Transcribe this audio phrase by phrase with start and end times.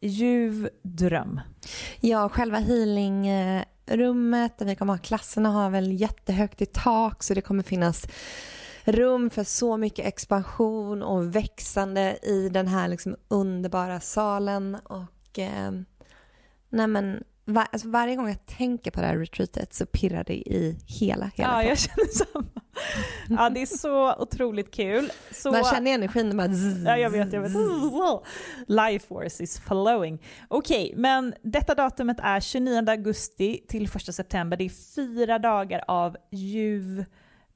[0.00, 1.40] ljuv dröm.
[2.00, 7.40] Ja, själva healingrummet där vi kommer ha klasserna har väl jättehögt i tak så det
[7.40, 8.06] kommer finnas
[8.84, 15.70] rum för så mycket expansion och växande i den här liksom underbara salen och eh,
[16.68, 20.34] nej men var, alltså varje gång jag tänker på det här retreatet så pirrar det
[20.34, 22.46] i hela, hela Ja, jag känner samma.
[23.30, 25.10] Ja, det är så otroligt kul.
[25.30, 25.52] Så...
[25.52, 26.48] Man känner energin bara
[26.84, 27.52] Ja, jag vet, jag vet.
[28.66, 30.22] Life force is flowing.
[30.48, 34.56] Okej, okay, men detta datumet är 29 augusti till 1 september.
[34.56, 37.04] Det är fyra dagar av ljuv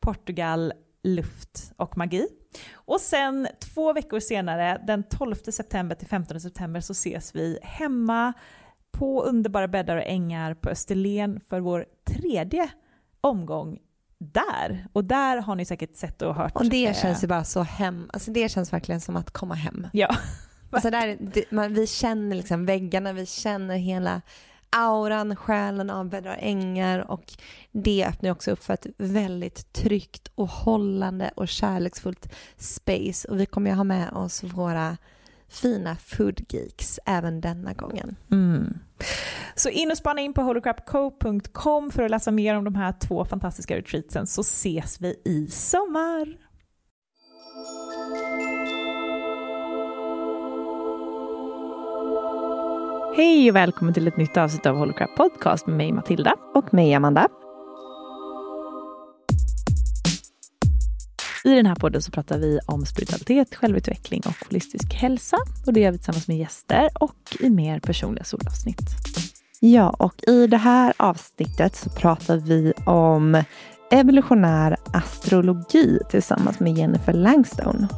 [0.01, 2.29] Portugal, luft och magi.
[2.75, 8.33] Och sen två veckor senare, den 12 september till 15 september, så ses vi hemma
[8.93, 12.71] på underbara bäddar och ängar på Österlen för vår tredje
[13.21, 13.79] omgång
[14.21, 14.87] där.
[14.93, 16.57] Och där har ni säkert sett och hört.
[16.57, 19.55] Och det eh, känns ju bara så hem, alltså det känns verkligen som att komma
[19.55, 19.87] hem.
[19.93, 20.17] Ja.
[20.73, 24.21] Alltså där, det, man, vi känner liksom väggarna, vi känner hela
[24.71, 27.33] auran, själen av bäddar ängar och
[27.73, 33.47] det öppnar också upp för ett väldigt tryggt och hållande och kärleksfullt space och vi
[33.47, 34.97] kommer ju ha med oss våra
[35.51, 38.17] fina foodgeeks även denna gången.
[38.31, 38.79] Mm.
[39.55, 43.25] Så in och spana in på holocrapco.com för att läsa mer om de här två
[43.25, 46.37] fantastiska retreatsen så ses vi i sommar.
[53.17, 56.35] Hej och välkommen till ett nytt avsnitt av Holocrap Podcast med mig Matilda.
[56.55, 57.29] Och mig Amanda.
[61.45, 65.37] I den här podden så pratar vi om spiritualitet, självutveckling och holistisk hälsa.
[65.67, 68.81] Och det gör vi tillsammans med gäster och i mer personliga solavsnitt.
[69.61, 73.43] Ja, och i det här avsnittet så pratar vi om
[73.91, 77.89] evolutionär astrologi tillsammans med Jennifer Langstone.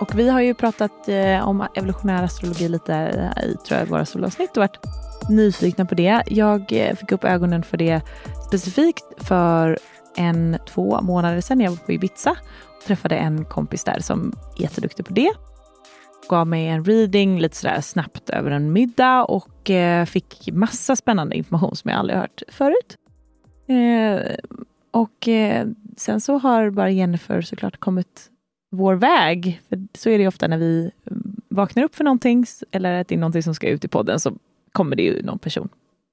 [0.00, 2.92] Och vi har ju pratat eh, om evolutionär astrologi lite
[3.46, 4.78] i tror jag, våra solavsnitt och varit
[5.28, 6.22] nyfikna på det.
[6.26, 8.00] Jag eh, fick upp ögonen för det
[8.46, 9.78] specifikt för
[10.16, 12.30] en, två månader sedan när jag var på Ibiza
[12.78, 15.32] och träffade en kompis där som är jätteduktig på det.
[16.28, 21.36] Gav mig en reading lite sådär snabbt över en middag och eh, fick massa spännande
[21.36, 22.96] information som jag aldrig hört förut.
[23.68, 24.36] Eh,
[24.90, 25.66] och eh,
[25.96, 28.30] sen så har bara Jennifer såklart kommit
[28.70, 29.60] vår väg.
[29.68, 30.90] För så är det ofta när vi
[31.48, 34.32] vaknar upp för någonting eller att det är någonting som ska ut i podden så
[34.72, 35.68] kommer det ju någon person.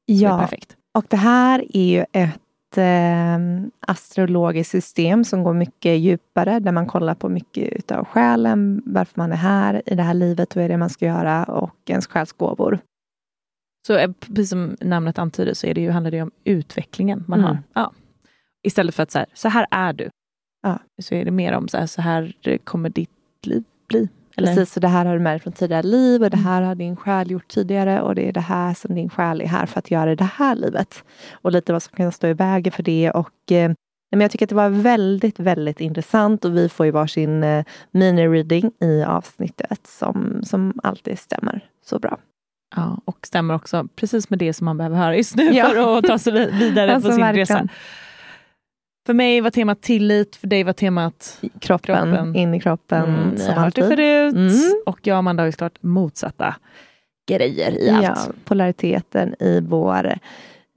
[0.05, 0.75] Ja, perfekt.
[0.93, 2.39] och det här är ju ett
[2.77, 3.39] eh,
[3.79, 9.31] astrologiskt system som går mycket djupare, där man kollar på mycket utav själen, varför man
[9.31, 12.79] är här i det här livet, vad är det man ska göra och ens själsgåvor.
[13.87, 17.39] Så eh, precis som namnet antyder så är det ju, handlar det om utvecklingen man
[17.39, 17.49] mm.
[17.49, 17.57] har.
[17.73, 17.93] Ja.
[18.63, 20.09] Istället för att så här, så här är du.
[20.63, 20.79] Ja.
[21.01, 23.09] Så är det mer om så här, så här kommer ditt
[23.45, 24.09] liv bli.
[24.37, 24.47] Eller?
[24.55, 26.75] Precis, så det här har du med dig från tidigare liv och det här har
[26.75, 29.79] din själ gjort tidigare och det är det här som din själ är här för
[29.79, 31.03] att göra i det här livet.
[31.31, 33.71] Och lite vad som kan stå i vägen för det och eh,
[34.11, 37.65] men jag tycker att det var väldigt, väldigt intressant och vi får ju varsin eh,
[37.91, 42.17] mini-reading i avsnittet som, som alltid stämmer så bra.
[42.75, 45.69] Ja, och stämmer också precis med det som man behöver höra just nu ja.
[45.69, 47.47] för att ta sig vidare alltså, på sin verkligen.
[47.47, 47.67] resa.
[49.05, 52.35] För mig var temat tillit, för dig var temat kroppen, kroppen.
[52.35, 53.03] in i kroppen.
[53.03, 54.33] Mm, som har det förut.
[54.33, 54.81] Mm.
[54.85, 56.55] Och jag och Amanda har ju såklart motsatta
[57.29, 58.03] grejer i allt.
[58.03, 60.19] Ja, polariteten i vår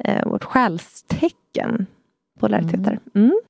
[0.05, 1.87] eh, vårt själstecken.
[2.41, 2.99] Polariteter.
[3.15, 3.41] Mm.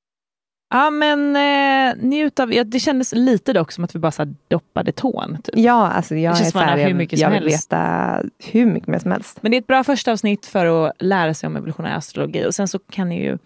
[0.69, 4.33] Ja men eh, njut av, ja, det kändes lite dock som att vi bara så
[4.47, 5.37] doppade tån.
[5.43, 5.57] Typ.
[5.57, 8.87] Ja, alltså jag det är så här, hur mycket jag som vill veta hur mycket
[8.87, 9.37] mer som helst.
[9.41, 12.45] Men det är ett bra första avsnitt för att lära sig om evolutionär astrologi.
[12.45, 13.37] Och sen så kan ni ju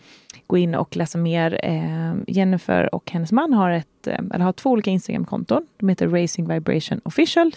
[0.50, 1.60] gå in och läsa mer.
[1.64, 5.68] Eh, Jennifer och hennes man har, ett, eh, eller har två olika Instagramkonton.
[5.78, 7.52] De heter Racing Vibration Official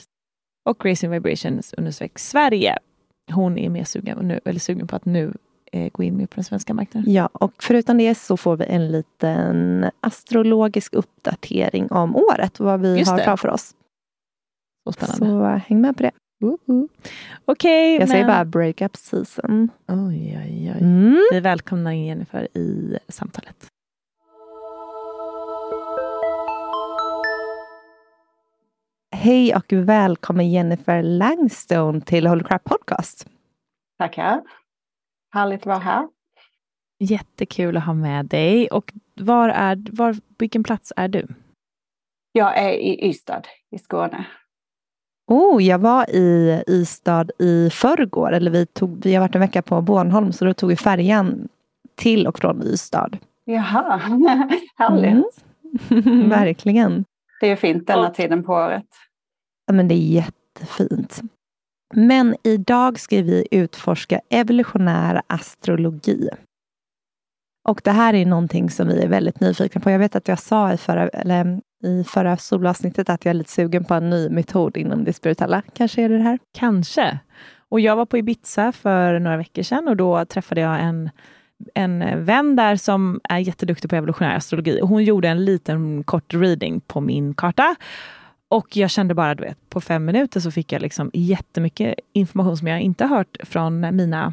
[0.70, 2.78] och Racing Vibrations understreck Sverige.
[3.32, 5.34] Hon är mer sugen, nu, eller sugen på att nu
[5.72, 7.12] eh, gå in mer på den svenska marknaden.
[7.12, 12.80] Ja, och förutom det så får vi en liten astrologisk uppdatering om året och vad
[12.80, 13.24] vi Just har det.
[13.24, 13.74] framför oss.
[14.84, 15.26] Så spännande.
[15.26, 16.10] Så häng med på det.
[17.44, 18.08] Okej, Jag men...
[18.08, 19.68] säger bara breakup season.
[19.88, 20.80] Oj, oj, oj.
[20.80, 21.20] Mm.
[21.32, 23.66] Vi välkomnar in Jennifer i samtalet.
[29.14, 33.26] Hej och välkommen Jennifer Langstone till Holy Crap Podcast.
[33.98, 34.42] Tackar.
[35.34, 36.08] Härligt att vara här.
[36.98, 38.68] Jättekul att ha med dig.
[38.68, 41.26] Och var är, var, vilken plats är du?
[42.32, 44.26] Jag är i Ystad i Skåne.
[45.32, 49.62] Oh, jag var i Ystad i förrgår, eller vi, tog, vi har varit en vecka
[49.62, 51.48] på Bornholm, så då tog vi färjan
[51.94, 53.10] till och från Ystad.
[53.44, 53.96] Jaha,
[54.76, 55.44] härligt.
[55.90, 56.28] Mm.
[56.30, 57.04] Verkligen.
[57.40, 58.86] Det är fint denna tiden på året.
[59.66, 61.20] Ja, men det är jättefint.
[61.94, 66.28] Men idag ska vi utforska evolutionär astrologi.
[67.68, 69.90] Och det här är någonting som vi är väldigt nyfikna på.
[69.90, 73.50] Jag vet att jag sa i förra, eller, i förra solavsnittet att jag är lite
[73.50, 75.62] sugen på en ny metod inom det spirituella.
[75.74, 76.38] Kanske är det det här?
[76.52, 77.18] Kanske.
[77.68, 81.10] Och jag var på Ibiza för några veckor sedan och då träffade jag en,
[81.74, 84.80] en vän där som är jätteduktig på evolutionär astrologi.
[84.82, 87.76] Och hon gjorde en liten kort reading på min karta.
[88.48, 92.56] Och jag kände bara, du vet, på fem minuter så fick jag liksom jättemycket information
[92.56, 94.32] som jag inte har hört från mina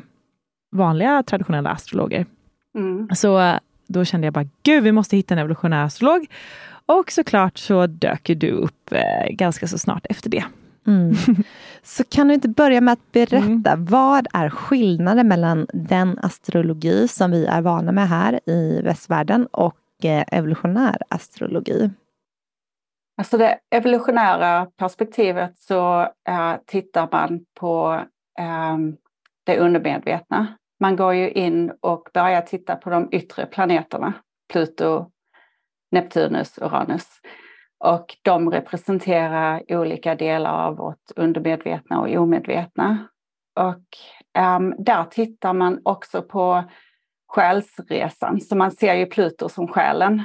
[0.72, 2.25] vanliga traditionella astrologer.
[2.75, 3.10] Mm.
[3.16, 6.28] Så då kände jag bara, gud, vi måste hitta en evolutionär astrolog.
[6.89, 10.44] Och såklart så dök ju du upp eh, ganska så snart efter det.
[10.88, 11.15] Mm.
[11.83, 17.31] Så kan du inte börja med att berätta, vad är skillnaden mellan den astrologi som
[17.31, 21.89] vi är vana med här i västvärlden och eh, evolutionär astrologi?
[23.18, 28.01] Alltså det evolutionära perspektivet så eh, tittar man på
[28.39, 28.77] eh,
[29.45, 30.47] det undermedvetna.
[30.80, 34.13] Man går ju in och börjar titta på de yttre planeterna,
[34.53, 35.12] Pluto,
[35.91, 37.07] Neptunus, Uranus.
[37.80, 43.07] Och de representerar olika delar av vårt undermedvetna och omedvetna.
[43.56, 43.86] Och
[44.33, 46.63] ehm, där tittar man också på
[47.27, 48.41] själsresan.
[48.41, 50.24] Så man ser ju Pluto som själen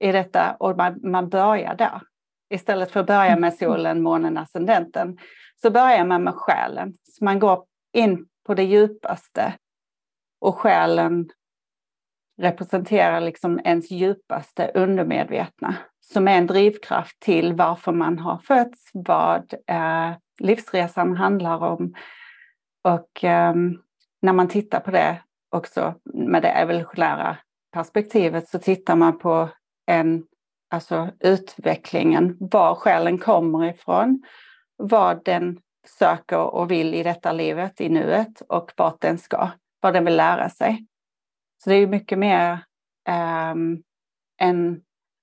[0.00, 2.02] i detta och man, man börjar där.
[2.50, 5.18] Istället för att börja med solen, månen, ascendenten
[5.62, 6.94] så börjar man med själen.
[7.02, 9.54] Så man går in på det djupaste
[10.40, 11.28] och själen
[12.38, 19.54] representerar liksom ens djupaste undermedvetna som är en drivkraft till varför man har fötts, vad
[19.66, 21.94] eh, livsresan handlar om.
[22.84, 23.54] Och eh,
[24.22, 27.36] när man tittar på det också med det evolutionära
[27.72, 29.48] perspektivet så tittar man på
[29.86, 30.24] en,
[30.70, 34.22] alltså utvecklingen, var själen kommer ifrån,
[34.76, 35.58] vad den
[35.98, 39.50] söker och vill i detta livet, i nuet och vart den ska,
[39.80, 40.86] vad den vill lära sig.
[41.66, 42.52] Så det är mycket mer
[43.08, 43.54] eh,
[44.40, 44.82] än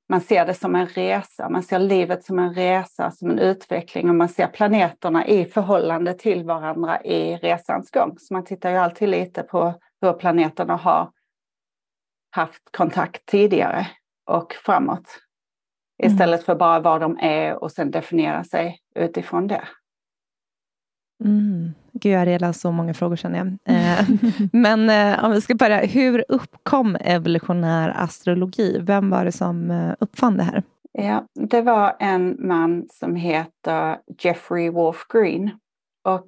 [0.10, 4.10] man ser det som en resa, man ser livet som en resa, som en utveckling
[4.10, 8.16] och man ser planeterna i förhållande till varandra i resans gång.
[8.20, 11.12] Så man tittar ju alltid lite på hur planeterna har
[12.32, 13.88] haft kontakt tidigare
[14.26, 15.20] och framåt.
[16.04, 19.68] Istället för bara vad de är och sen definiera sig utifrån det.
[21.24, 21.74] Mm.
[21.94, 23.58] Gud, jag har redan så många frågor känner jag.
[23.66, 24.06] Eh,
[24.52, 28.80] men eh, om vi ska börja, hur uppkom evolutionär astrologi?
[28.82, 30.64] Vem var det som eh, uppfann det här?
[30.92, 35.52] Ja, det var en man som heter Jeffrey Wolf Green.
[36.04, 36.28] Och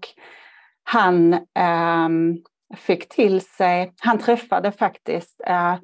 [0.84, 2.38] han ehm,
[2.76, 5.76] fick till sig, han träffade faktiskt, uh,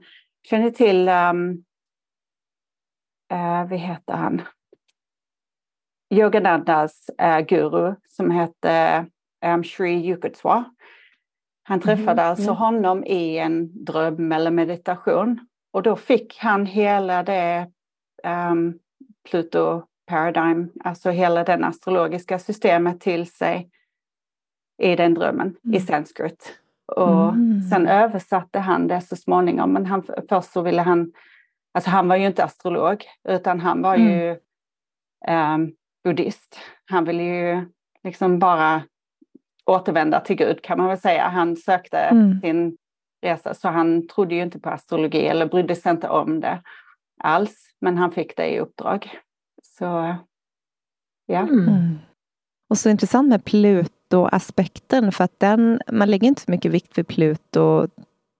[0.50, 1.52] känner till, um,
[3.34, 4.42] uh, vad heter han?
[6.14, 9.06] Yoganandas uh, guru som hette
[9.46, 10.64] um, Sri Yukotswa.
[11.64, 12.54] Han träffade alltså ja.
[12.54, 15.48] honom i en dröm eller meditation.
[15.74, 17.72] Och då fick han hela det
[18.52, 18.80] um,
[19.30, 23.70] Pluto Paradigm, alltså hela det astrologiska systemet till sig
[24.82, 25.82] i den drömmen i Mm.
[25.82, 26.58] sanskrit.
[26.86, 27.62] Och Mm.
[27.62, 29.74] sen översatte han det så småningom.
[29.74, 31.12] Men han, först så ville han,
[31.74, 34.38] alltså han var ju inte astrolog utan han var ju
[35.28, 36.60] um, buddhist.
[36.86, 37.66] Han ville ju
[38.04, 38.82] liksom bara
[39.72, 41.28] återvända till Gud kan man väl säga.
[41.28, 42.42] Han sökte mm.
[42.42, 42.78] sin
[43.22, 46.62] resa så han trodde ju inte på astrologi eller brydde sig inte om det
[47.24, 47.70] alls.
[47.82, 49.20] Men han fick det i uppdrag.
[49.64, 50.16] Så
[51.26, 51.40] ja.
[51.40, 52.00] Mm.
[52.70, 57.08] Och så intressant med Pluto-aspekten för att den, man lägger inte så mycket vikt vid
[57.08, 57.88] Pluto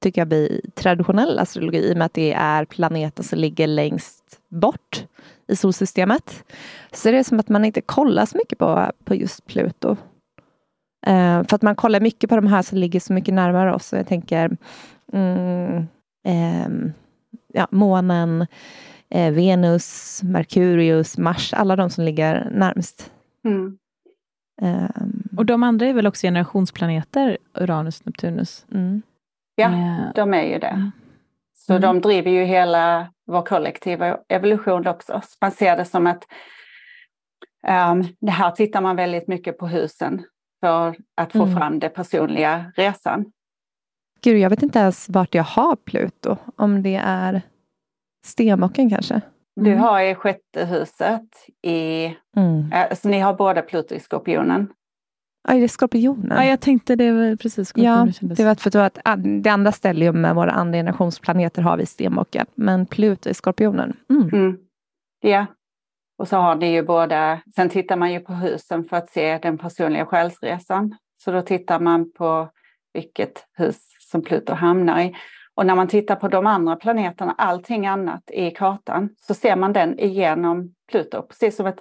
[0.02, 4.40] tycker jag i traditionell astrologi i och med att det är planeten som ligger längst
[4.50, 5.06] bort
[5.48, 6.44] i solsystemet.
[6.92, 9.98] Så det är som att man inte kollar så mycket på, på just Pluto.
[11.08, 13.94] Uh, för att man kollar mycket på de här som ligger så mycket närmare oss.
[13.94, 14.58] Jag tänker
[15.14, 15.88] mm,
[16.66, 16.94] um,
[17.54, 18.48] ja, månen,
[19.10, 23.12] eh, Venus, Merkurius, Mars, alla de som ligger närmst.
[23.46, 23.78] Mm.
[24.62, 28.66] Um, och de andra är väl också generationsplaneter, Uranus, Neptunus?
[28.72, 29.02] Mm.
[29.56, 30.92] Ja, uh, de är ju det.
[31.54, 31.82] Så mm.
[31.82, 35.22] de driver ju hela vår kollektiva evolution också.
[35.42, 36.28] Man ser det som att
[37.68, 40.24] um, det här tittar man väldigt mycket på husen
[40.62, 41.56] för att få mm.
[41.58, 43.26] fram den personliga resan.
[44.22, 46.38] Gud, jag vet inte ens vart jag har Pluto.
[46.56, 47.42] Om det är
[48.26, 49.14] Stenbocken kanske?
[49.14, 49.72] Mm.
[49.72, 51.30] Du har i sjätte huset
[51.62, 52.06] i...
[52.38, 52.72] Mm.
[52.74, 54.68] Alltså ni har båda Pluto i Skorpionen.
[55.48, 56.38] Ja, det är Skorpionen.
[56.38, 58.14] Ja, jag tänkte det var precis Skorpionen.
[58.22, 59.00] Ja, det var för att
[59.44, 62.46] det andra stället med våra andra generationsplaneter har vi Stenbocken.
[62.56, 63.98] Men Pluto i Skorpionen.
[64.10, 64.30] Mm.
[64.30, 64.58] Mm.
[65.22, 65.46] Ja,
[66.22, 67.42] och så har ni ju båda...
[67.56, 70.96] Sen tittar man ju på husen för att se den personliga själsresan.
[71.24, 72.50] Så då tittar man på
[72.94, 75.16] vilket hus som Pluto hamnar i.
[75.56, 79.74] Och när man tittar på de andra planeterna, allting annat i kartan, så ser man
[79.74, 81.22] den igenom Pluto.
[81.22, 81.80] Precis som att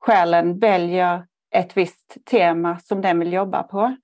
[0.00, 3.96] själen väljer ett visst tema som den vill jobba på.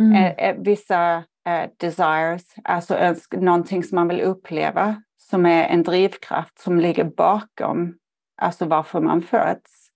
[0.00, 0.14] Mm.
[0.14, 5.82] Eh, eh, vissa eh, desires, alltså önsk någonting som man vill uppleva, som är en
[5.82, 7.94] drivkraft som ligger bakom,
[8.40, 9.90] alltså varför man föds.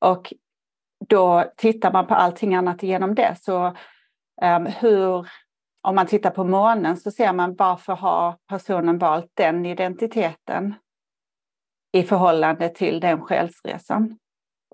[0.00, 0.32] Och
[1.08, 3.36] då tittar man på allting annat genom det.
[3.40, 3.76] Så
[4.42, 5.28] um, hur
[5.82, 10.74] om man tittar på månen så ser man varför har personen valt den identiteten
[11.92, 14.18] i förhållande till den själsresan.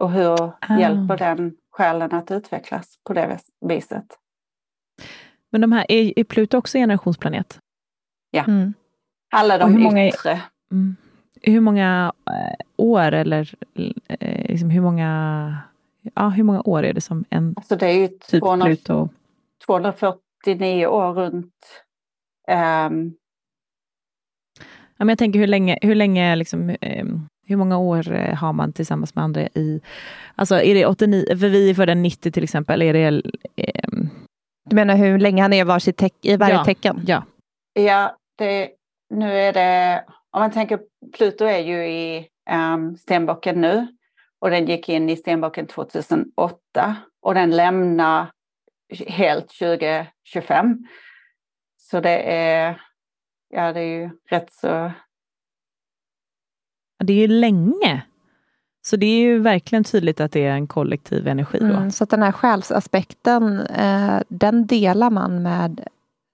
[0.00, 0.78] Och hur ah.
[0.78, 4.06] hjälper den själen att utvecklas på det viset.
[5.50, 7.58] Men de här, är, är Pluto också generationsplanet?
[8.30, 8.44] Ja.
[8.44, 8.74] Mm.
[9.30, 10.42] Alla de hur många, yttre.
[10.72, 10.96] Mm.
[11.42, 13.54] Hur många äh, år eller
[14.08, 15.56] äh, liksom hur många
[16.14, 19.08] Ja, hur många år är det som en alltså det är ju typ 200, Pluto?
[19.66, 21.84] 240 89 år runt.
[22.48, 23.14] Um...
[24.96, 28.52] Ja, men jag tänker hur länge, hur länge liksom, um, hur många år eh, har
[28.52, 29.80] man tillsammans med andra i...
[30.34, 33.22] Alltså är det 89, för vi är födda 90 till exempel, är det...
[33.92, 34.10] Um...
[34.64, 37.02] Du menar hur länge han är varsitt teck, i varje ja, tecken?
[37.06, 37.22] Ja,
[37.72, 38.70] ja det,
[39.10, 40.04] nu är det...
[40.30, 40.80] Om man tänker,
[41.16, 43.86] Pluto är ju i um, stenbocken nu
[44.38, 48.30] och den gick in i stenbocken 2008 och den lämnar
[49.06, 50.86] helt 2025.
[51.76, 52.80] Så det är,
[53.48, 54.92] ja det är ju rätt så...
[57.04, 58.02] Det är ju länge.
[58.82, 61.58] Så det är ju verkligen tydligt att det är en kollektiv energi.
[61.58, 61.66] Då.
[61.66, 65.88] Mm, så att den här själsaspekten, eh, den delar man med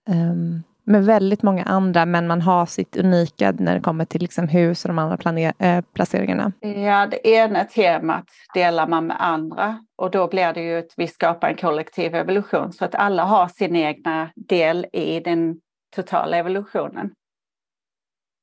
[0.09, 4.49] um med väldigt många andra, men man har sitt unika när det kommer till liksom
[4.49, 6.53] hus och de andra planer, äh, placeringarna.
[6.61, 8.25] Ja, det ena temat
[8.55, 12.73] delar man med andra och då blir det ju att vi skapar en kollektiv evolution
[12.73, 15.61] så att alla har sin egna del i den
[15.97, 17.11] totala evolutionen.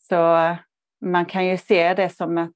[0.10, 0.55] Så
[1.05, 2.55] man kan ju se det som att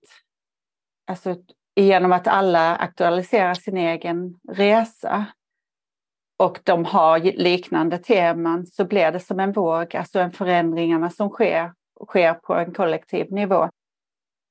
[1.07, 1.35] alltså,
[1.75, 5.25] genom att alla aktualiserar sin egen resa
[6.37, 11.29] och de har liknande teman så blir det som en våg, alltså en förändringarna som
[11.29, 11.73] sker,
[12.07, 13.69] sker på en kollektiv nivå.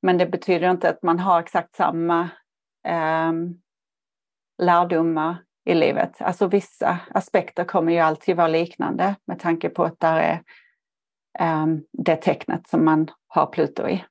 [0.03, 2.29] Men det betyder inte att man har exakt samma
[2.87, 3.33] eh,
[4.63, 6.23] lärdomar i livet.
[6.23, 10.43] Alltså vissa aspekter kommer ju alltid vara liknande med tanke på att det är
[11.39, 14.05] eh, det tecknet som man har Pluto i.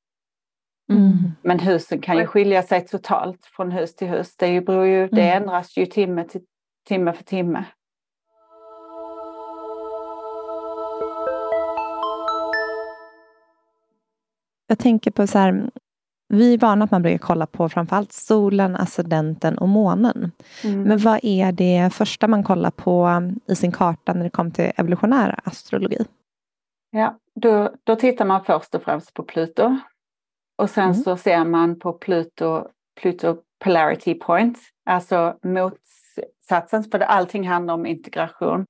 [0.90, 1.32] Mm.
[1.42, 4.36] Men husen kan ju skilja sig totalt från hus till hus.
[4.38, 5.44] Det, beror ju, det mm.
[5.44, 6.42] ändras ju timme till
[6.84, 7.66] timme för timme.
[14.68, 15.70] Jag tänker på så här,
[16.30, 20.32] vi är vana att man brukar kolla på framförallt solen, ascendenten och månen.
[20.64, 20.84] Mm.
[20.84, 24.72] Men vad är det första man kollar på i sin karta när det kommer till
[24.78, 26.06] evolutionär astrologi?
[26.92, 29.78] Ja, då, då tittar man först och främst på Pluto.
[30.58, 30.96] Och sen mm.
[30.96, 32.68] så ser man på Pluto,
[33.02, 35.80] Pluto polarity point, alltså mot
[36.50, 38.66] satsen, för allting handlar om integration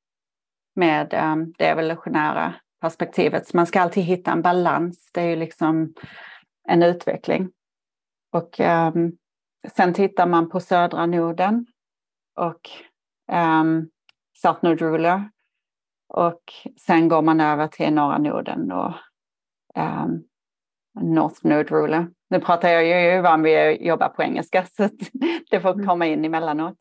[0.75, 3.47] med um, det evolutionära perspektivet.
[3.47, 5.93] Så man ska alltid hitta en balans, det är ju liksom
[6.67, 7.51] en utveckling.
[8.31, 9.17] Och um,
[9.75, 11.65] sen tittar man på södra Norden
[12.35, 12.69] och
[13.31, 13.89] um,
[14.41, 15.29] South Node Ruler.
[16.07, 16.41] Och
[16.79, 18.93] sen går man över till norra noden och
[19.75, 20.23] um,
[21.01, 22.07] North Ruler.
[22.29, 24.89] Nu pratar jag ju van vid att jobba på engelska så
[25.49, 25.87] det får mm.
[25.87, 26.77] komma in emellanåt.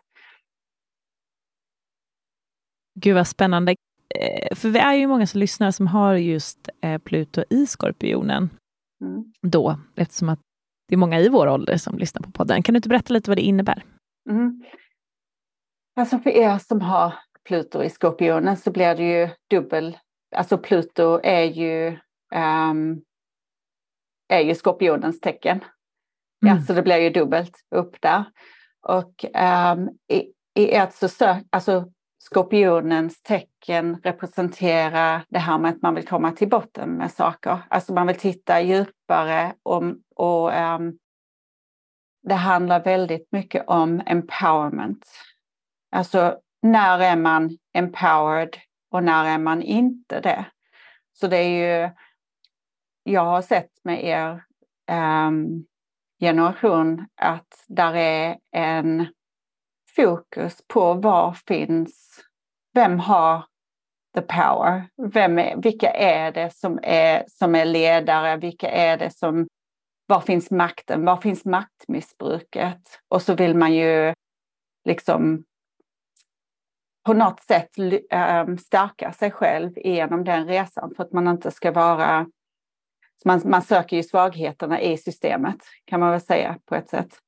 [3.01, 3.77] Gud vad spännande.
[4.15, 8.51] Eh, för vi är ju många som lyssnar som har just eh, Pluto i Skorpionen.
[9.01, 9.33] Mm.
[9.43, 10.41] Då, eftersom att
[10.89, 12.63] det är många i vår ålder som lyssnar på podden.
[12.63, 13.85] Kan du inte berätta lite vad det innebär?
[14.31, 14.65] Mm.
[15.97, 19.99] Alltså för er som har Pluto i Skorpionen så blir det ju dubbel.
[20.37, 21.87] Alltså Pluto är ju,
[22.71, 23.03] um,
[24.29, 25.65] är ju Skorpionens tecken.
[26.45, 26.57] Mm.
[26.57, 28.25] Ja, så det blir ju dubbelt upp där.
[28.89, 29.25] Och
[29.75, 35.95] um, i, i ert så sök, alltså skorpionens tecken representerar det här med att man
[35.95, 37.59] vill komma till botten med saker.
[37.69, 39.83] Alltså man vill titta djupare och,
[40.17, 40.99] och um,
[42.23, 45.07] det handlar väldigt mycket om empowerment.
[45.91, 48.57] Alltså när är man empowered
[48.91, 50.45] och när är man inte det?
[51.13, 51.91] Så det är ju,
[53.03, 54.45] jag har sett med er
[55.27, 55.67] um,
[56.21, 59.07] generation att där är en
[59.97, 62.21] fokus på var finns,
[62.75, 63.45] vem har
[64.15, 64.89] the power?
[65.13, 68.37] Vem är, vilka är det som är, som är ledare?
[68.37, 69.49] Vilka är det som,
[70.07, 71.05] var finns makten?
[71.05, 73.01] Var finns maktmissbruket?
[73.09, 74.15] Och så vill man ju
[74.85, 75.45] liksom
[77.05, 77.71] på något sätt
[78.11, 82.27] ehm, stärka sig själv genom den resan för att man inte ska vara...
[83.25, 87.19] Man, man söker ju svagheterna i systemet kan man väl säga på ett sätt.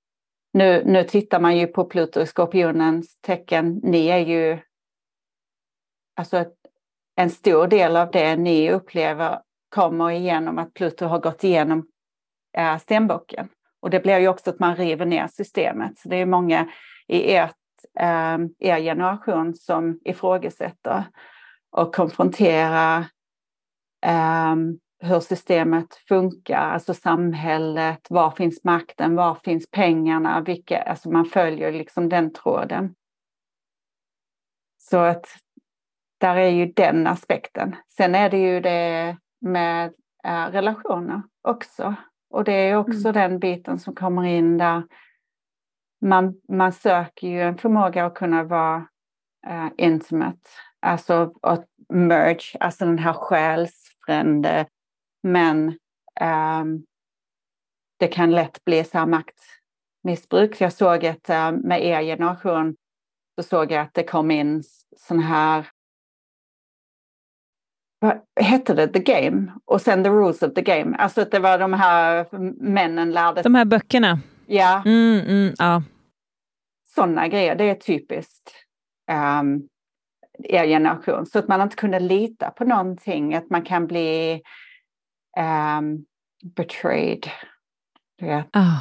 [0.54, 3.80] Nu, nu tittar man ju på Pluto i Skorpionens tecken.
[3.82, 4.58] Ni är ju...
[6.16, 6.44] Alltså
[7.16, 11.86] en stor del av det ni upplever kommer igenom att Pluto har gått igenom
[12.56, 13.48] äh, stenbocken.
[13.80, 15.98] Och det blir ju också att man river ner systemet.
[15.98, 16.68] Så det är många
[17.06, 17.56] i ert,
[17.98, 21.04] äh, er generation som ifrågasätter
[21.70, 22.98] och konfronterar
[24.06, 24.56] äh,
[25.04, 31.72] hur systemet funkar, alltså samhället, var finns makten, var finns pengarna, vilka, alltså man följer
[31.72, 32.94] liksom den tråden.
[34.78, 35.26] Så att
[36.18, 37.76] där är ju den aspekten.
[37.96, 39.92] Sen är det ju det med
[40.24, 41.94] äh, relationer också.
[42.30, 43.12] Och det är också mm.
[43.12, 44.82] den biten som kommer in där
[46.04, 48.86] man, man söker ju en förmåga att kunna vara
[49.46, 50.48] äh, intimate,
[50.80, 54.66] alltså att merge, alltså den här själsfrände
[55.24, 55.68] men
[56.60, 56.84] um,
[57.98, 60.60] det kan lätt bli så här maktmissbruk.
[60.60, 62.76] Jag såg att uh, med er generation
[63.36, 64.62] så såg jag att det kom in
[64.96, 65.66] sån här
[67.98, 70.96] vad hette det, The Game och sen The Rules of the Game.
[70.96, 72.26] Alltså att det var de här
[72.62, 74.20] männen lärde De här böckerna?
[74.46, 74.82] Ja.
[74.86, 75.82] Mm, mm, ja.
[76.94, 78.52] Sådana grejer, det är typiskt
[79.40, 79.68] um,
[80.42, 81.26] er generation.
[81.26, 84.42] Så att man inte kunde lita på någonting, att man kan bli
[85.36, 86.04] um,
[86.56, 87.26] betrayed.
[88.18, 88.46] Du vet.
[88.52, 88.78] Ah,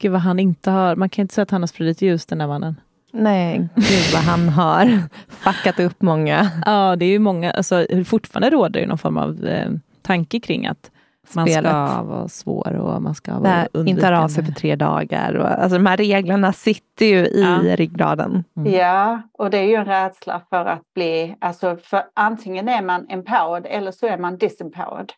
[0.00, 2.38] gud vad han inte har, man kan inte säga att han har spridit ljus den
[2.38, 2.80] där mannen.
[3.12, 6.50] Nej, gud vad han har fuckat upp många.
[6.66, 9.70] Ja, det är ju många, alltså fortfarande råder det någon form av eh,
[10.02, 10.90] tanke kring att
[11.32, 11.70] man Spelet.
[11.70, 13.90] ska vara svår och man ska vara undvikande.
[13.90, 15.34] Inte höra av sig på tre dagar.
[15.34, 17.76] Och, alltså de här reglerna sitter ju i ja.
[17.76, 18.44] ryggraden.
[18.56, 18.72] Mm.
[18.72, 23.06] Ja, och det är ju en rädsla för att bli, alltså för antingen är man
[23.08, 25.12] empowered eller så är man disempowered.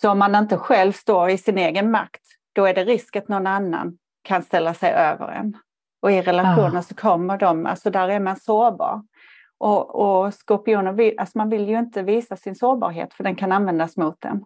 [0.00, 3.28] Så om man inte själv står i sin egen makt, då är det risk att
[3.28, 5.56] någon annan kan ställa sig över en.
[6.02, 6.82] Och i relationer ah.
[6.82, 9.02] så kommer de, alltså där är man sårbar.
[9.58, 13.52] Och, och skorpioner, vill, alltså man vill ju inte visa sin sårbarhet för den kan
[13.52, 14.44] användas mot en.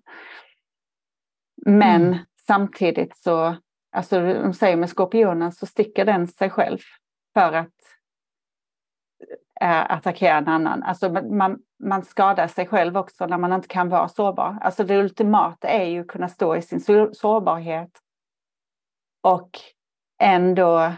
[1.66, 2.18] Men mm.
[2.46, 3.56] samtidigt så,
[3.92, 6.78] alltså de säger med skorpionen så sticker den sig själv
[7.34, 7.74] för att
[9.64, 10.82] attackera en annan.
[10.82, 14.58] Alltså man, man skadar sig själv också när man inte kan vara sårbar.
[14.60, 16.80] Alltså det ultimata är ju att kunna stå i sin
[17.12, 17.90] sårbarhet
[19.22, 19.50] och
[20.22, 20.92] ändå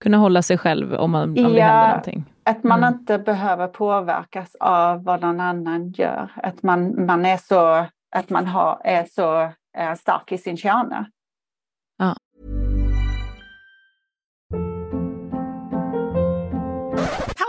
[0.00, 2.24] kunna hålla sig själv om, man, om ja, det händer någonting.
[2.44, 2.94] Att man mm.
[2.94, 6.32] inte behöver påverkas av vad någon annan gör.
[6.36, 11.10] Att man, man är så, att man har, är så är stark i sin kärna.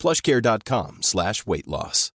[0.00, 2.12] plushcare.com slash weight loss.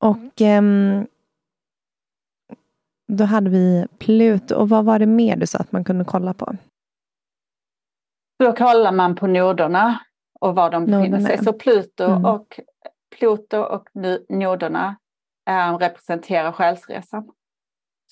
[0.00, 1.06] Och um,
[3.08, 4.54] då hade vi Pluto.
[4.54, 6.56] Och vad var det mer du sa att man kunde kolla på?
[8.38, 10.00] Då kollar man på noderna
[10.40, 11.44] och var de befinner sig.
[11.44, 12.24] Så Pluto, mm.
[12.24, 12.60] och,
[13.18, 13.88] Pluto och
[14.28, 14.96] noderna
[15.48, 17.30] äh, representerar själsresan.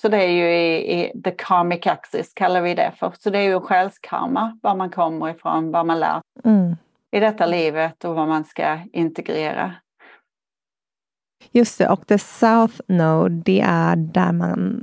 [0.00, 3.12] Så det är ju i, i the karmic axis kallar vi det för.
[3.18, 6.76] Så det är ju själskarma, var man kommer ifrån, vad man lär mm.
[7.11, 9.74] i detta livet och vad man ska integrera.
[11.52, 14.80] Just det, och the South Node, det är där man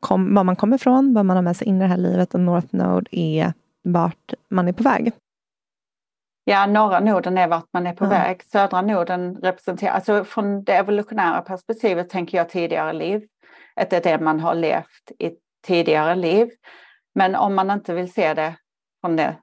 [0.00, 2.34] kom, var man kommer ifrån, vad man har med sig in i det här livet
[2.34, 5.12] och North Node är vart man är på väg.
[6.44, 8.18] Ja, norra noden är vart man är på mm.
[8.18, 8.42] väg.
[8.44, 13.26] Södra noden representerar, alltså från det evolutionära perspektivet tänker jag tidigare liv.
[13.80, 15.30] Att det är det man har levt i
[15.66, 16.50] tidigare liv.
[17.14, 18.56] Men om man inte vill se det
[19.00, 19.36] från det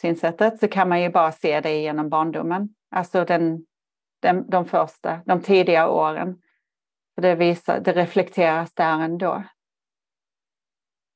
[0.00, 2.68] synsättet så kan man ju bara se det genom barndomen.
[2.90, 3.64] Alltså den,
[4.22, 6.36] den, de första, de tidiga åren.
[7.20, 9.44] Det, visar, det reflekteras där ändå.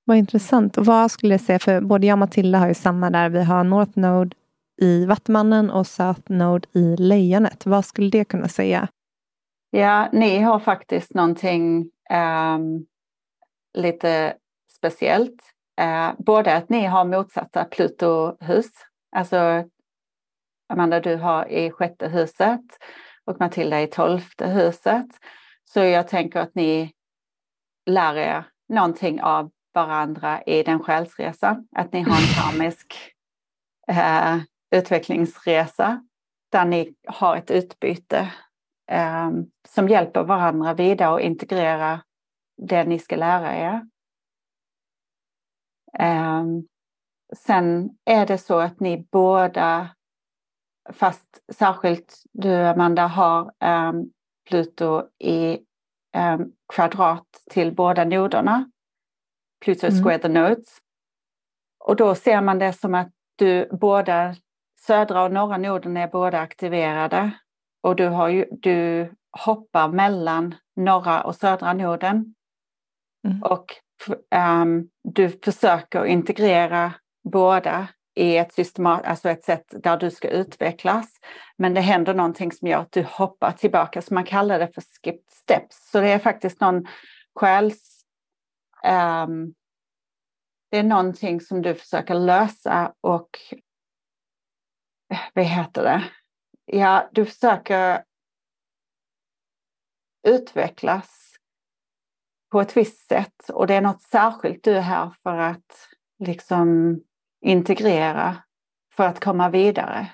[0.05, 0.79] Vad intressant.
[0.79, 3.29] Och vad skulle jag säga, för både jag och Matilda har ju samma där.
[3.29, 4.37] Vi har North Node
[4.81, 7.67] i Vattumannen och South Node i Lejonet.
[7.67, 8.89] Vad skulle det kunna säga?
[9.71, 12.87] Ja, ni har faktiskt någonting um,
[13.75, 14.37] lite
[14.77, 15.43] speciellt.
[15.81, 18.71] Uh, både att ni har motsatta Pluto-hus,
[19.17, 19.65] alltså
[20.69, 22.61] Amanda du har i sjätte huset
[23.25, 25.07] och Matilda i tolfte huset.
[25.65, 26.93] Så jag tänker att ni
[27.87, 31.69] lär er någonting av varandra i den själsresan.
[31.77, 32.95] Att ni har en karmisk
[33.91, 36.07] uh, utvecklingsresa
[36.53, 38.33] där ni har ett utbyte
[38.91, 39.31] eh,
[39.69, 42.03] som hjälper varandra vidare och integrera
[42.57, 43.87] det ni ska lära er.
[45.99, 46.45] Eh,
[47.37, 49.89] sen är det så att ni båda,
[50.93, 53.93] fast särskilt du Amanda, har eh,
[54.49, 55.59] Pluto i
[56.13, 58.71] ehm, kvadrat till båda noderna.
[59.65, 60.03] Pluto mm.
[60.03, 60.79] square the nodes.
[61.85, 64.35] Och då ser man det som att du båda
[64.81, 67.31] södra och norra noden är båda aktiverade
[67.83, 72.35] och du, har ju, du hoppar mellan norra och södra noden.
[73.29, 73.43] Mm.
[73.43, 73.67] Och
[74.61, 76.93] um, du försöker integrera
[77.25, 81.17] båda i ett, systemat, alltså ett sätt där du ska utvecklas.
[81.57, 84.83] Men det händer någonting som gör att du hoppar tillbaka, så man kallar det för
[84.83, 85.91] skipped steps.
[85.91, 86.87] Så det är faktiskt någon
[87.35, 88.05] själs...
[88.85, 89.55] Um,
[90.71, 93.31] det är någonting som du försöker lösa och
[95.35, 96.03] vad heter det?
[96.65, 98.05] Ja, du försöker
[100.29, 101.37] utvecklas
[102.51, 107.01] på ett visst sätt och det är något särskilt du är här för att liksom
[107.41, 108.37] integrera
[108.95, 110.11] för att komma vidare.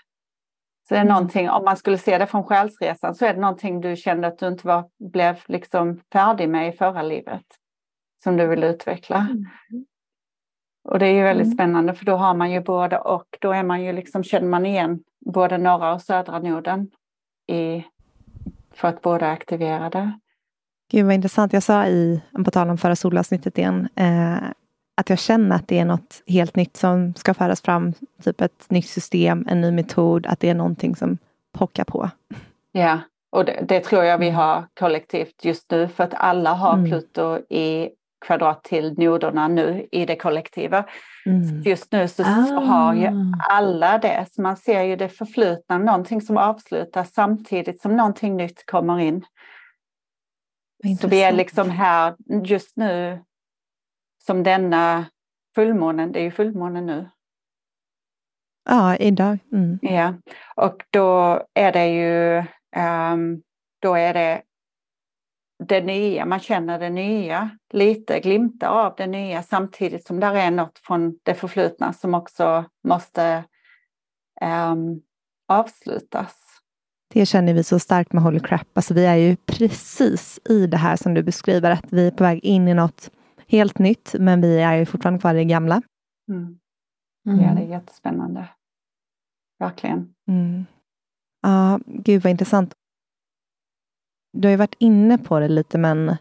[0.89, 1.15] Så det är mm.
[1.15, 4.39] någonting, om man skulle se det från själsresan så är det någonting du kände att
[4.39, 7.45] du inte var, blev liksom färdig med i förra livet
[8.23, 9.17] som du vill utveckla.
[9.17, 9.45] Mm.
[10.91, 11.57] Och det är ju väldigt mm.
[11.57, 13.37] spännande för då har man ju både och.
[13.41, 16.91] Då är man ju liksom, känner man igen både norra och södra noden
[17.47, 17.85] i,
[18.75, 20.19] för att båda är aktiverade.
[20.91, 21.53] Gud vad intressant.
[21.53, 24.37] Jag sa i, på tal om förra solavsnittet igen, eh,
[24.97, 27.93] att jag känner att det är något helt nytt som ska föras fram.
[28.23, 31.19] Typ ett nytt system, en ny metod, att det är någonting som
[31.53, 32.11] pockar på.
[32.73, 32.99] Ja,
[33.31, 36.91] och det, det tror jag vi har kollektivt just nu för att alla har mm.
[36.91, 37.91] Pluto i
[38.21, 40.85] kvadrat till noderna nu i det kollektiva.
[41.27, 41.63] Mm.
[41.63, 42.61] Just nu så ah.
[42.61, 43.11] har ju
[43.49, 48.67] alla det, så man ser ju det förflutna, någonting som avslutas samtidigt som någonting nytt
[48.67, 49.25] kommer in.
[51.01, 53.25] Så vi är liksom här just nu
[54.27, 55.07] som denna
[55.55, 57.09] fullmånen, det är ju fullmånen nu.
[58.69, 59.39] Ja, idag.
[59.53, 59.79] Mm.
[59.83, 60.15] Ja,
[60.55, 62.39] och då är det ju
[63.13, 63.43] um,
[63.81, 64.43] då är det
[65.65, 70.51] det nya, man känner det nya, lite glimtar av det nya samtidigt som där är
[70.51, 73.45] något från det förflutna som också måste
[74.73, 75.03] um,
[75.49, 76.35] avslutas.
[77.15, 78.69] Det känner vi så starkt med Holy Crap.
[78.73, 82.25] Alltså vi är ju precis i det här som du beskriver, att vi är på
[82.25, 83.11] väg in i något
[83.47, 85.83] helt nytt, men vi är ju fortfarande kvar i det gamla.
[86.29, 86.59] Mm.
[87.27, 87.45] Mm.
[87.45, 88.49] Ja, det är jättespännande.
[89.59, 90.15] verkligen.
[90.29, 90.67] Mm.
[91.43, 92.75] Ja, gud vad intressant.
[94.33, 96.17] Du har ju varit inne på det lite, men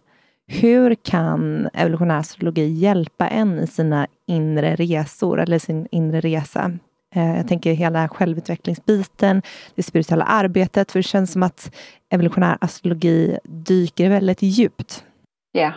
[0.47, 6.71] hur kan evolutionär astrologi hjälpa en i sina inre resor eller sin inre resa?
[7.15, 9.41] Eh, jag tänker hela självutvecklingsbiten,
[9.75, 11.75] det spirituella arbetet, för det känns som att
[12.09, 15.05] evolutionär astrologi dyker väldigt djupt.
[15.51, 15.73] Ja,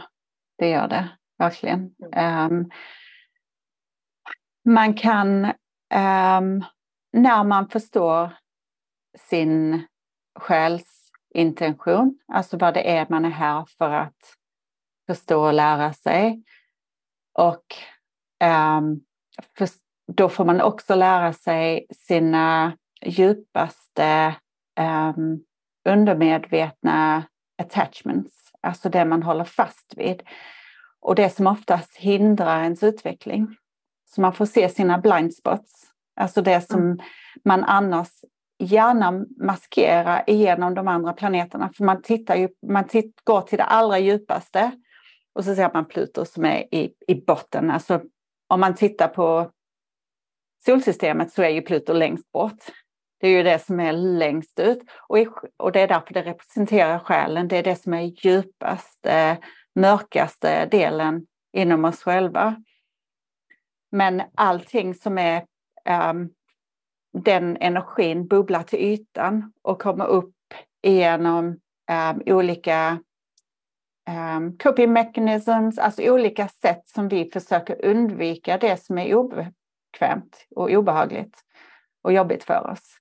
[0.59, 1.81] det gör det verkligen.
[2.16, 2.71] Um,
[4.64, 6.64] man kan, um,
[7.12, 8.33] när man förstår
[9.19, 9.87] sin
[10.38, 11.00] själs
[11.35, 14.37] intention, alltså vad det är man är här för att
[15.07, 16.43] förstå och lära sig.
[17.33, 17.64] Och
[18.45, 19.01] um,
[19.59, 19.69] för,
[20.12, 24.35] då får man också lära sig sina djupaste
[24.81, 25.45] um,
[25.88, 27.25] undermedvetna
[27.59, 30.23] attachments, alltså det man håller fast vid.
[31.01, 33.57] Och det som oftast hindrar ens utveckling.
[34.05, 36.99] Så man får se sina blind spots, alltså det som mm.
[37.45, 38.09] man annars
[38.61, 41.70] gärna maskera igenom de andra planeterna.
[41.77, 44.73] För man tittar ju, man titt, går till det allra djupaste
[45.33, 47.70] och så ser man Pluto som är i, i botten.
[47.70, 48.03] Alltså
[48.49, 49.51] om man tittar på
[50.64, 52.59] solsystemet så är ju Pluto längst bort.
[53.20, 56.23] Det är ju det som är längst ut och, i, och det är därför det
[56.23, 57.49] representerar själen.
[57.49, 59.38] Det är det som är djupaste,
[59.75, 62.57] mörkaste delen inom oss själva.
[63.92, 65.44] Men allting som är
[66.11, 66.31] um,
[67.12, 70.35] den energin bubblar till ytan och kommer upp
[70.83, 72.99] genom um, ehm, olika
[74.37, 80.70] um, coping mechanisms, alltså olika sätt som vi försöker undvika det som är obekvämt och
[80.70, 81.38] obehagligt
[82.03, 82.96] och jobbigt för oss.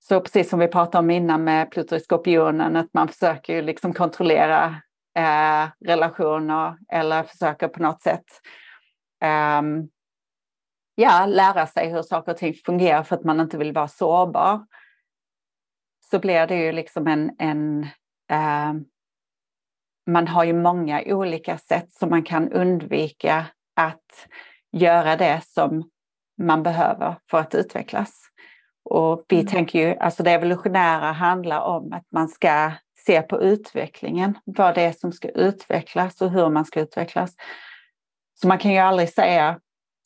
[0.00, 3.92] Så precis som vi pratade om innan med Pluto i skorpionen, att man försöker liksom
[3.92, 4.76] kontrollera
[5.18, 8.24] eh, relationer eller försöker på något sätt
[9.60, 9.88] um,
[11.00, 14.66] ja, lära sig hur saker och ting fungerar för att man inte vill vara sårbar.
[16.10, 17.82] Så blir det ju liksom en, en
[18.32, 18.80] uh,
[20.06, 24.28] man har ju många olika sätt som man kan undvika att
[24.72, 25.90] göra det som
[26.42, 28.28] man behöver för att utvecklas.
[28.84, 29.46] Och vi mm.
[29.46, 32.72] tänker ju, alltså det evolutionära handlar om att man ska
[33.06, 37.34] se på utvecklingen, vad det är som ska utvecklas och hur man ska utvecklas.
[38.34, 39.60] Så man kan ju aldrig säga,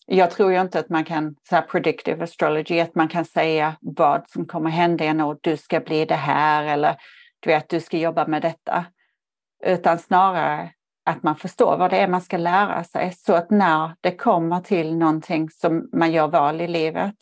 [0.06, 3.76] jag tror ju inte att man kan, så här predictive astrology, att man kan säga
[3.80, 6.96] vad som kommer hända en och du ska bli det här eller
[7.40, 8.84] du vet, du ska jobba med detta.
[9.64, 10.72] Utan snarare
[11.04, 14.60] att man förstår vad det är man ska lära sig så att när det kommer
[14.60, 17.16] till någonting som man gör val i livet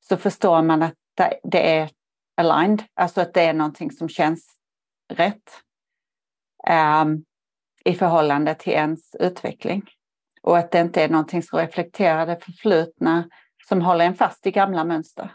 [0.00, 0.94] så förstår man att
[1.42, 1.90] det är
[2.36, 4.56] aligned, alltså att det är någonting som känns
[5.12, 5.62] rätt
[7.02, 7.24] um,
[7.84, 9.82] i förhållande till ens utveckling.
[10.46, 13.28] Och att det inte är någonting som reflekterar det förflutna
[13.68, 15.32] som håller en fast i gamla mönster.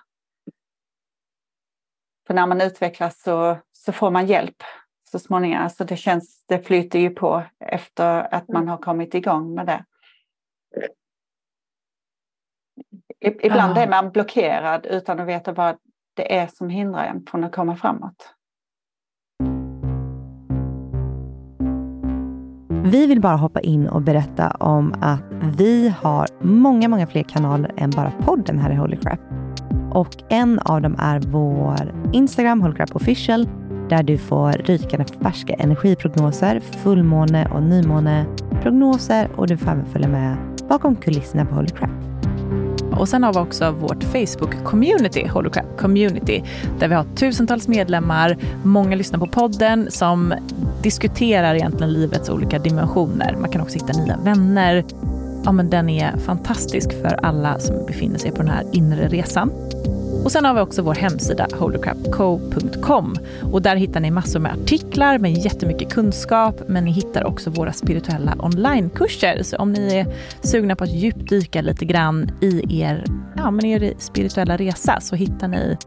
[2.27, 4.63] För när man utvecklas så, så får man hjälp
[5.11, 5.63] så småningom.
[5.63, 9.85] Alltså det, känns, det flyter ju på efter att man har kommit igång med det.
[13.19, 15.77] Ibland är man blockerad utan att veta vad
[16.13, 18.35] det är som hindrar en från att komma framåt.
[22.81, 22.91] Mm.
[22.91, 25.19] Vi vill bara hoppa in och berätta om att
[25.57, 29.19] vi har många, många fler kanaler än bara podden här i Holy Crap.
[29.91, 33.49] Och en av dem är vår Instagram, Holy Crap Official,
[33.89, 40.37] där du får rykande färska energiprognoser, fullmåne och nymåneprognoser och du får även följa med
[40.69, 42.10] bakom kulisserna på Holy Crap.
[42.97, 46.43] Och sen har vi också vårt Facebook-community, Holocrap Community,
[46.79, 50.33] där vi har tusentals medlemmar, många lyssnar på podden som
[50.83, 53.35] diskuterar egentligen livets olika dimensioner.
[53.39, 54.83] Man kan också hitta nya vänner.
[55.45, 59.51] Ja, men den är fantastisk för alla som befinner sig på den här inre resan.
[60.23, 63.15] Och sen har vi också vår hemsida holycrapco.com
[63.51, 67.73] och där hittar ni massor med artiklar med jättemycket kunskap, men ni hittar också våra
[67.73, 69.43] spirituella onlinekurser.
[69.43, 70.07] Så om ni är
[70.41, 73.03] sugna på att djupdyka lite grann i er,
[73.35, 75.77] ja, men er spirituella resa så hittar ni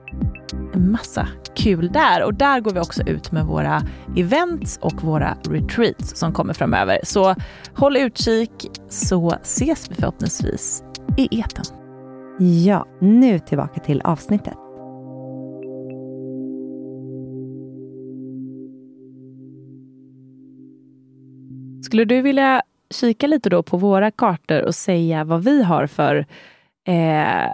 [0.75, 2.25] en massa kul där.
[2.25, 3.83] Och där går vi också ut med våra
[4.17, 6.99] events och våra retreats som kommer framöver.
[7.03, 7.35] Så
[7.75, 10.83] håll utkik så ses vi förhoppningsvis
[11.17, 11.84] i eten.
[12.39, 14.55] Ja, nu tillbaka till avsnittet.
[21.85, 26.27] Skulle du vilja kika lite då på våra kartor och säga vad vi har för
[26.87, 27.51] eh,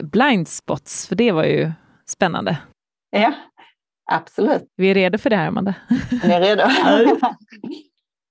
[0.00, 1.08] blind spots?
[1.08, 1.72] För det var ju
[2.06, 2.58] spännande.
[3.10, 3.32] Ja,
[4.10, 4.72] absolut.
[4.76, 5.74] Vi är redo för det här, Amanda.
[6.24, 6.62] Ni är redo?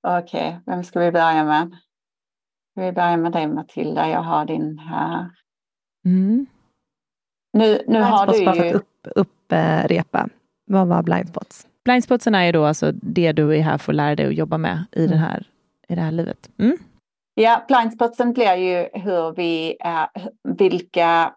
[0.08, 1.76] Okej, okay, vem ska vi börja med?
[2.76, 4.10] Vi börja med dig, Matilda?
[4.10, 5.30] Jag har din här.
[6.08, 6.46] Mm.
[7.54, 8.70] Nu, nu har du bara för ju...
[8.70, 10.30] att upp, upprepa.
[10.66, 11.68] Vad var blindspots?
[11.86, 14.58] Blindspotsen är ju då alltså det du är här för att lära dig att jobba
[14.58, 15.10] med i, Mm.
[15.12, 15.48] den här,
[15.88, 16.50] i det här livet.
[16.58, 16.78] Mm.
[17.34, 20.06] Ja, blindspotsen blir ju hur vi, eh,
[20.58, 21.34] vilka...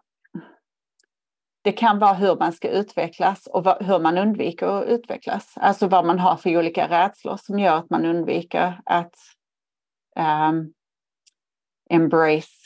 [1.63, 5.53] Det kan vara hur man ska utvecklas och hur man undviker att utvecklas.
[5.55, 9.15] Alltså vad man har för olika rädslor som gör att man undviker att
[10.15, 10.73] ehm,
[11.89, 12.60] embrace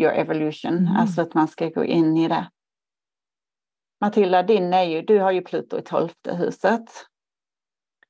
[0.00, 0.74] your evolution.
[0.78, 0.96] Mm.
[0.96, 2.50] Alltså att man ska gå in i det.
[4.00, 6.90] Matilda, din är ju, du har ju Pluto i tolfte huset.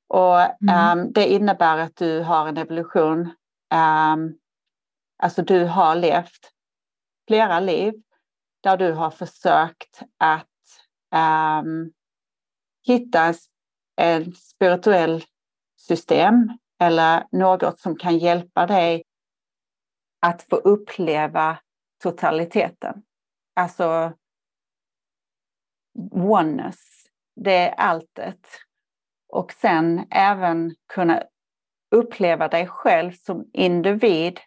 [0.09, 0.69] Och Mm.
[0.69, 3.31] ehm, det innebär att du har en evolution.
[3.75, 4.35] ehm,
[5.23, 6.53] alltså du har levt
[7.29, 7.95] flera liv
[8.63, 10.47] där du har försökt att
[11.15, 11.93] ehm,
[12.87, 13.35] hitta en,
[13.97, 15.25] en spirituell
[15.77, 16.49] system
[16.81, 19.05] eller något som kan hjälpa dig
[20.27, 21.59] att få uppleva
[22.03, 23.03] totaliteten.
[23.57, 24.13] Alltså
[26.13, 27.07] oneness,
[27.37, 28.47] det är alltet.
[29.29, 31.23] Och sen även kunna
[31.91, 34.41] uppleva dig själv som individ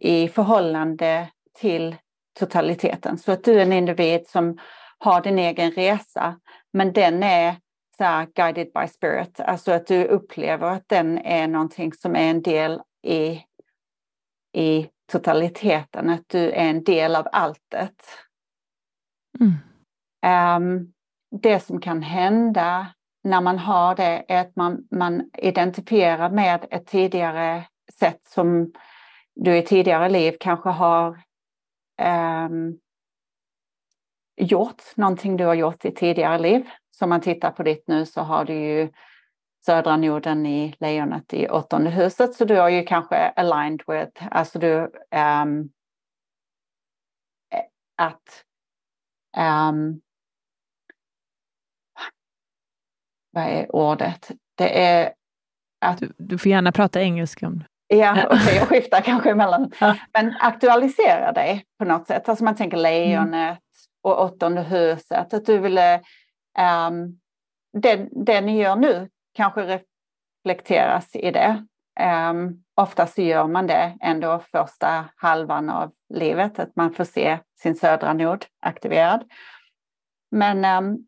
[0.00, 1.96] i, förhållande till
[2.38, 3.18] totaliteten.
[3.18, 4.58] Så att du är en individ som
[4.98, 6.40] har din egen resa,
[6.72, 7.56] men den är
[7.96, 9.40] så här, guided by spirit.
[9.40, 13.44] Alltså att du upplever att den är någonting som är en del i,
[14.52, 18.04] i totaliteten, att du är en del av alltet.
[19.40, 19.52] Mm.
[20.22, 20.92] Ehm,
[21.42, 22.86] det som kan hända
[23.24, 27.64] när man har det är att man, man identifierar med ett tidigare
[27.98, 28.72] sätt som
[29.34, 31.22] du i tidigare liv kanske har
[31.98, 32.78] ehm,
[34.36, 36.70] gjort, någonting du har gjort i tidigare liv.
[36.90, 38.88] Så om man tittar på ditt nu så har du ju
[39.64, 44.58] södra noden i lejonet i åttonde huset, så du har ju kanske aligned with, alltså
[44.58, 45.70] du ehm,
[47.96, 48.44] att
[49.36, 50.00] ehm,
[53.30, 54.30] vad är ordet?
[54.54, 55.12] Det är
[55.80, 57.64] att Du, du får gärna prata engelska om.
[57.86, 59.72] Ja, okej, jag skiftar kanske emellan.
[59.80, 59.96] Ja.
[60.12, 62.28] Men aktualisera dig på något sätt.
[62.28, 63.58] Alltså man tänker lejonet
[64.02, 65.34] och åttonde huset.
[65.34, 66.00] Att du ville...
[66.88, 67.18] Um,
[67.72, 69.82] det, det ni gör nu kanske
[70.44, 71.66] reflekteras i det.
[72.30, 76.58] Um, oftast gör man det ändå första halvan av livet.
[76.58, 79.24] Att man får se sin södra nod aktiverad.
[80.30, 80.98] Men ehm,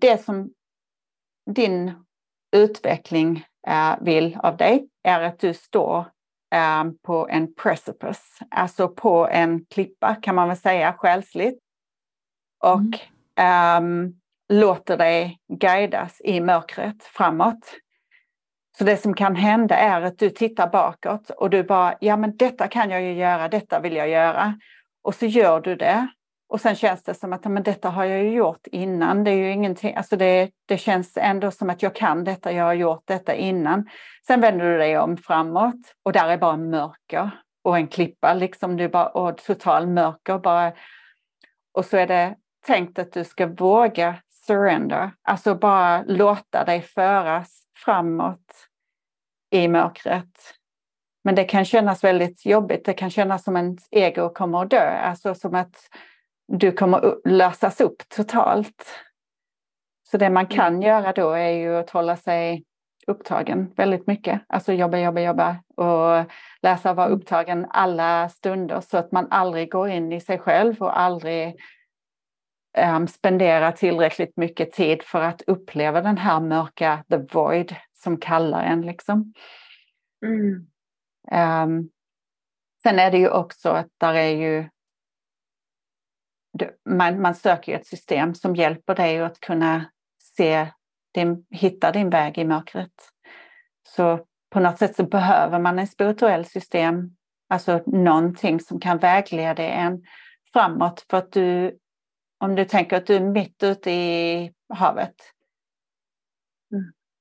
[0.00, 0.50] det som
[1.50, 2.04] din
[2.56, 5.98] utveckling eh, vill av dig är att du står
[6.54, 11.58] eh, på en precipice, alltså på en klippa kan man väl säga själsligt.
[12.64, 13.00] Och
[13.38, 17.74] Mm låter dig guidas i mörkret framåt.
[18.78, 22.36] Så det som kan hända är att du tittar bakåt och du bara, ja men
[22.36, 24.58] detta kan jag ju göra, detta vill jag göra.
[25.02, 26.08] Och så gör du det.
[26.48, 29.24] Och sen känns det som att ja, men detta har jag ju gjort innan.
[29.24, 32.64] Det är ju ingenting, alltså det, det känns ändå som att jag kan detta, jag
[32.64, 33.88] har gjort detta innan.
[34.26, 37.30] Sen vänder du dig om framåt och där är bara mörker
[37.64, 40.72] och en klippa, liksom du bara, och total mörker bara.
[41.74, 47.62] Och så är det tänkt att du ska våga surrender, alltså bara låta dig föras
[47.84, 48.68] framåt
[49.50, 50.54] i mörkret.
[51.24, 54.90] Men det kan kännas väldigt jobbigt, det kan kännas som ens ego kommer att dö,
[54.90, 55.76] alltså som att
[56.48, 58.86] du kommer att lösas upp totalt.
[60.10, 62.64] Så det man kan göra då är ju att hålla sig
[63.06, 64.40] upptagen väldigt mycket.
[64.46, 66.32] Alltså jobba, jobba, jobba och
[66.62, 70.82] läsa och vara upptagen alla stunder så att man aldrig går in i sig själv
[70.82, 71.56] och aldrig
[72.76, 78.64] um, spenderar tillräckligt mycket tid för att uppleva den här mörka the void som kallar
[78.64, 79.32] en liksom.
[81.32, 81.90] Um,
[82.82, 84.68] sen är det ju också att där är ju
[86.90, 89.84] man, man söker ju ett system som hjälper dig att kunna
[90.36, 90.66] se
[91.14, 92.92] din, hitta din väg i mörkret.
[93.88, 97.10] Så på något sätt så behöver man en spirituell system,
[97.48, 100.02] alltså någonting som kan vägleda en
[100.52, 101.78] framåt för att du,
[102.38, 105.14] om du tänker att du är mitt ute i havet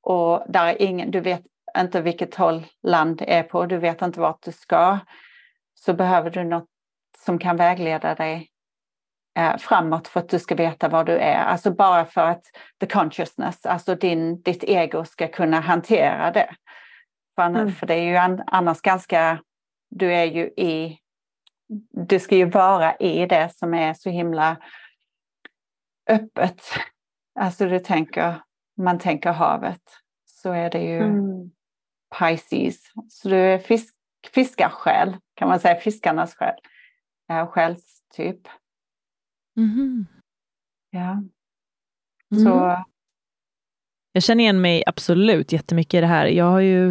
[0.04, 1.42] och där är ingen, du vet
[1.78, 5.00] inte vilket håll land är på, du vet inte vart du ska,
[5.74, 6.70] så behöver du något
[7.18, 8.50] som kan vägleda dig
[9.38, 11.38] eh, framåt för att du ska veta var du är.
[11.38, 12.44] Alltså bara för att
[12.80, 16.56] the consciousness, alltså din, ditt ego ska kunna hantera det.
[17.36, 17.74] För, annars, Mm.
[17.74, 19.42] för det är ju an, annars ganska,
[19.90, 21.00] du är ju i,
[22.08, 24.58] du ska ju vara i det som är så himla
[26.10, 26.62] öppet.
[27.40, 28.42] Alltså du tänker,
[28.78, 29.82] man tänker havet,
[30.26, 31.52] så är det ju Mm.
[32.20, 32.92] Pisces.
[33.10, 33.96] Så du är fisk,
[34.34, 36.56] fiskarsjäl, kan man säga, fiskarnas själ.
[37.30, 38.48] Äh, själstyp.
[39.56, 40.06] Mhm.
[40.90, 41.12] Ja.
[42.32, 42.44] Mm.
[42.44, 42.84] Så
[44.12, 46.26] Jag känner igen mig absolut jättemycket i det här.
[46.26, 46.88] Jag har ju,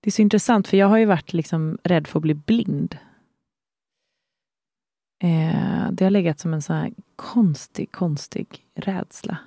[0.00, 2.98] det är så intressant, för jag har ju varit liksom rädd för att bli blind.
[5.22, 9.38] Eh, det har legat som en sån här konstig, konstig rädsla.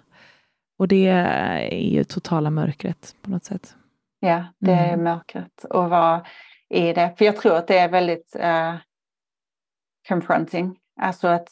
[0.77, 3.75] Och det är ju totala mörkret på något sätt.
[4.19, 5.03] Ja, det är Mm.
[5.03, 6.25] mörkret och vara
[6.69, 7.13] i det.
[7.17, 8.75] För jag tror att det är väldigt eh,
[10.07, 10.79] confronting.
[11.01, 11.49] Alltså att,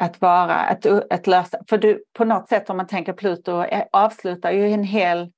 [0.00, 1.58] att vara, att, att lösa.
[1.68, 5.32] För du, på något sätt om man tänker Pluto eh, avslutar ju en hel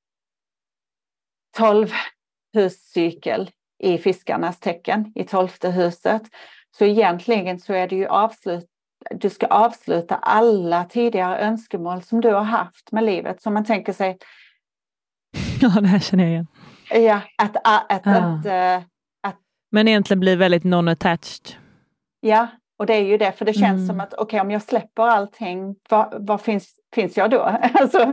[1.56, 6.22] tolvhuscykel i fiskarnas tecken i tolfte huset.
[6.78, 8.66] Så egentligen så är det ju avslut,
[9.10, 13.42] du ska avsluta alla tidigare önskemål som du har haft med livet.
[13.42, 14.18] Så man tänker sig
[15.60, 16.46] Ja, det här känner jag igen.
[16.90, 18.82] Ja, att, att, att, att, eh,
[19.72, 21.54] Men egentligen blir väldigt non-attached.
[22.20, 22.46] ja,
[22.78, 23.86] och det är ju det, för det känns Mm.
[23.86, 27.38] som att okej, om jag släpper allting, vad, vad finns, finns jag då?
[27.74, 28.12] Alltså,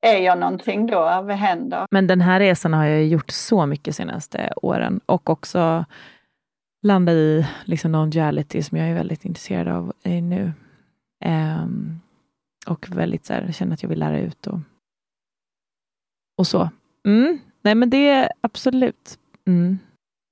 [0.00, 1.00] är jag någonting då?
[1.00, 1.86] Vad händer?
[1.90, 5.84] Men den här resan har jag gjort så mycket senaste åren och också
[6.82, 10.52] landat i liksom non-duality som jag är väldigt intresserad av nu.
[11.24, 12.00] Ehm,
[12.66, 14.58] och väldigt så här, känner att jag vill lära ut och,
[16.38, 16.70] och så.
[17.06, 17.38] Mm.
[17.62, 19.18] Nej men det är absolut.
[19.46, 19.78] Mm.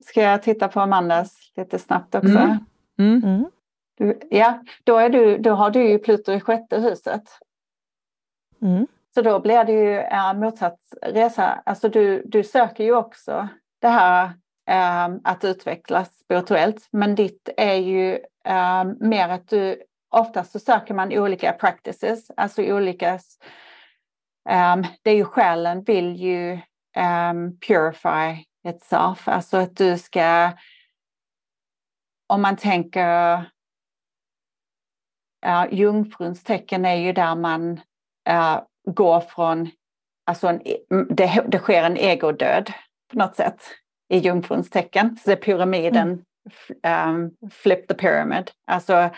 [0.05, 2.37] Ska jag titta på Amandas lite snabbt också?
[2.37, 2.57] Mm.
[2.97, 3.23] Mm.
[3.23, 3.45] Mm.
[3.97, 7.23] Du, ja, då, är du, då har du ju Pluto i sjätte huset.
[8.61, 8.87] Mm.
[9.13, 11.61] Så då blir det ju eh, motsatt resa.
[11.65, 13.47] Alltså du, du söker ju också
[13.81, 14.31] det här
[14.69, 16.87] Ehm, att utvecklas spirituellt.
[16.91, 22.61] Men ditt är ju ehm, mer att du oftast så söker man olika practices, alltså
[22.61, 23.19] olika
[24.49, 26.59] ehm, det är ju själen vill ju
[27.67, 30.51] purify itself, alltså att du ska
[32.27, 33.37] om man tänker
[35.45, 37.71] uh, jungfruns tecken är ju där man
[38.29, 38.61] uh,
[38.91, 39.69] går från,
[40.25, 40.61] alltså en,
[41.09, 42.73] det, det sker en egodöd
[43.11, 43.61] på något sätt
[44.09, 45.17] i jungfruns tecken.
[45.25, 46.25] Så pyramiden,
[47.07, 48.51] um, flip the pyramid.
[48.67, 49.09] Alltså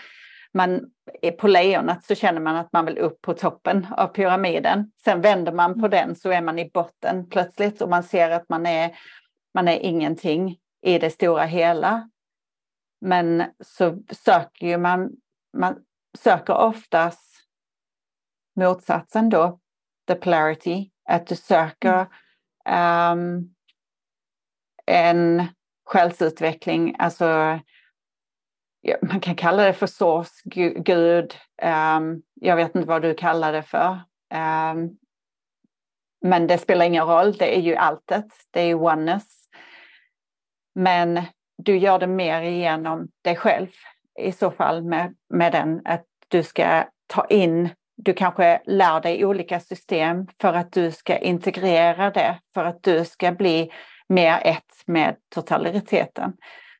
[0.53, 0.91] man,
[1.39, 4.91] på lejonet så känner man att man vill upp på toppen av pyramiden.
[5.03, 8.49] Sen vänder man på den så är man i botten plötsligt och man ser att
[8.49, 8.97] man är,
[9.53, 12.09] man är ingenting i det stora hela.
[13.01, 15.11] Men så söker ju man,
[15.57, 15.75] man
[16.17, 17.31] söker oftast
[18.55, 19.59] motsatsen då,
[20.07, 21.99] the polarity, att du söker
[22.69, 23.53] um,
[24.91, 25.47] en
[25.85, 27.59] själsutveckling, alltså
[28.81, 30.31] ja, man kan kalla det för source,
[30.85, 33.91] gud, um, ehm, jag vet inte vad du kallar det för.
[34.33, 34.97] Um,
[36.21, 39.27] men det spelar ingen roll, det är ju alltet, det är ju oneness.
[40.75, 41.21] Men
[41.57, 43.67] du gör det mer genom dig själv
[44.19, 49.25] i så fall med, med den att du ska ta in, du kanske lär dig
[49.25, 53.71] olika system för att du ska integrera det, för att du ska bli
[54.11, 56.33] mer ett med totaliteten.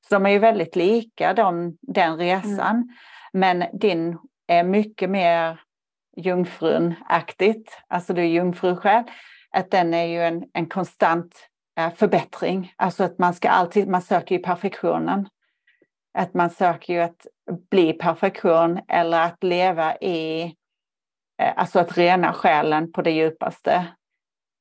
[0.10, 2.76] Så de är ju väldigt lika de, den resan.
[2.76, 2.90] Mm.
[3.34, 4.18] Men din
[4.48, 5.62] är mycket mer
[6.18, 9.04] jungfrun-aktigt, alltså du är jungfrusjäl,
[9.52, 11.48] att den är ju en, en konstant
[11.96, 12.74] förbättring.
[12.76, 15.30] Alltså att man ska alltid, man söker ju perfektionen.
[16.14, 17.28] Att man söker ju att
[17.70, 20.56] bli perfektion eller att leva i,
[21.56, 23.88] alltså att rena själen på det djupaste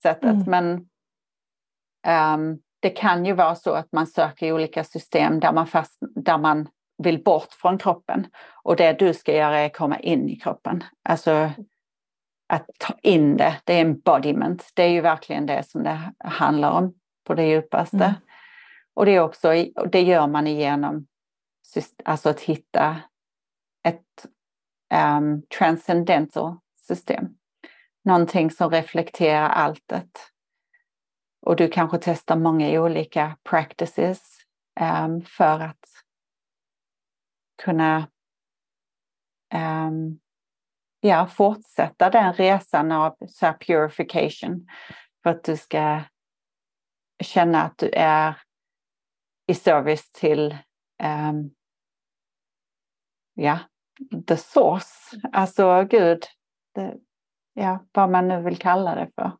[0.02, 0.24] sättet.
[0.24, 0.44] Mm.
[0.46, 0.89] Men
[2.80, 6.68] det kan ju vara så att man söker olika system där man, fast, där man
[6.98, 8.26] vill bort från kroppen.
[8.62, 10.84] Och det du ska göra är att komma in i kroppen.
[11.05, 11.51] Alltså
[12.48, 14.70] att ta in det, det är embodiment.
[14.74, 16.94] Det är ju verkligen det som det handlar om
[17.24, 17.96] på det djupaste.
[17.96, 18.14] Mm.
[18.94, 19.48] Och det, är också,
[19.92, 21.07] det gör man igenom
[22.05, 22.96] alltså att hitta
[23.84, 24.26] ett
[25.18, 27.28] um, transcendental system.
[28.05, 30.11] Någonting som reflekterar alltet.
[31.43, 34.38] Och du kanske testar många olika practices
[34.80, 35.84] um, för att
[37.62, 38.09] kunna
[39.55, 40.20] um,
[41.01, 44.66] ja, fortsätta den resan av så purification.
[45.22, 46.03] För att du ska
[47.22, 48.43] känna att du är
[49.47, 50.57] i service till
[51.03, 51.55] um,
[53.34, 53.59] ja,
[54.26, 56.24] the source, alltså Gud,
[56.74, 56.97] det,
[57.55, 59.32] ja, vad man nu vill kalla det för,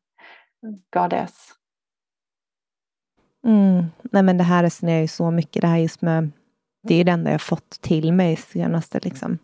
[0.91, 1.60] goddess.
[3.47, 3.85] Mm.
[4.03, 6.31] Nej men det här resonerar ju så mycket, det här just med,
[6.89, 9.39] det är det enda jag fått till mig senaste liksom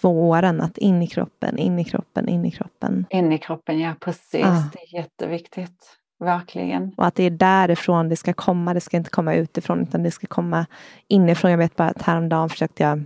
[0.00, 3.06] två åren, att in i kroppen, in i kroppen, in i kroppen.
[3.10, 4.70] In i kroppen, ja precis, ah.
[4.72, 5.96] det är jätteviktigt.
[6.24, 6.94] Verkligen.
[6.96, 8.74] Och att det är därifrån det ska komma.
[8.74, 10.66] Det ska inte komma utifrån utan det ska komma
[11.08, 11.50] inifrån.
[11.50, 13.04] Jag vet bara att häromdagen försökte jag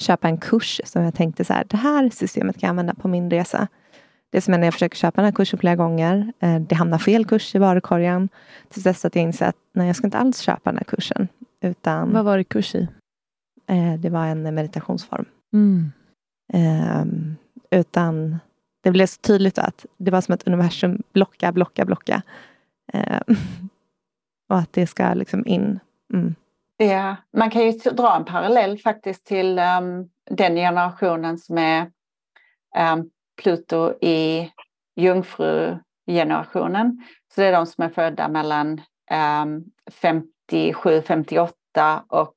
[0.00, 3.08] köpa en kurs som jag tänkte så här, det här systemet kan jag använda på
[3.08, 3.68] min resa.
[4.32, 6.98] Det som är när jag försöker köpa den här kursen flera gånger, eh, det hamnar
[6.98, 8.28] fel kurs i varukorgen.
[8.68, 11.28] Tills dess att jag inser att nej, jag ska inte alls köpa den här kursen.
[11.60, 12.88] Utan, Vad var det kurs i?
[13.66, 15.24] eh, det var en meditationsform.
[15.52, 15.92] Mm.
[16.52, 17.36] Ehm,
[17.70, 18.38] utan
[18.82, 22.22] det blev så tydligt att det var som att universum blocka, blocka, blocka.
[22.92, 23.36] Ehm,
[24.48, 25.80] och att det ska liksom in.
[26.14, 26.34] Mm.
[26.76, 31.80] Ja, man kan ju dra en parallell faktiskt till um, den generationen som är
[32.92, 34.50] um, Pluto i
[34.96, 37.04] jungfrugenerationen.
[37.34, 38.80] Så det är de som är födda mellan
[39.44, 42.34] um, 57, 58 och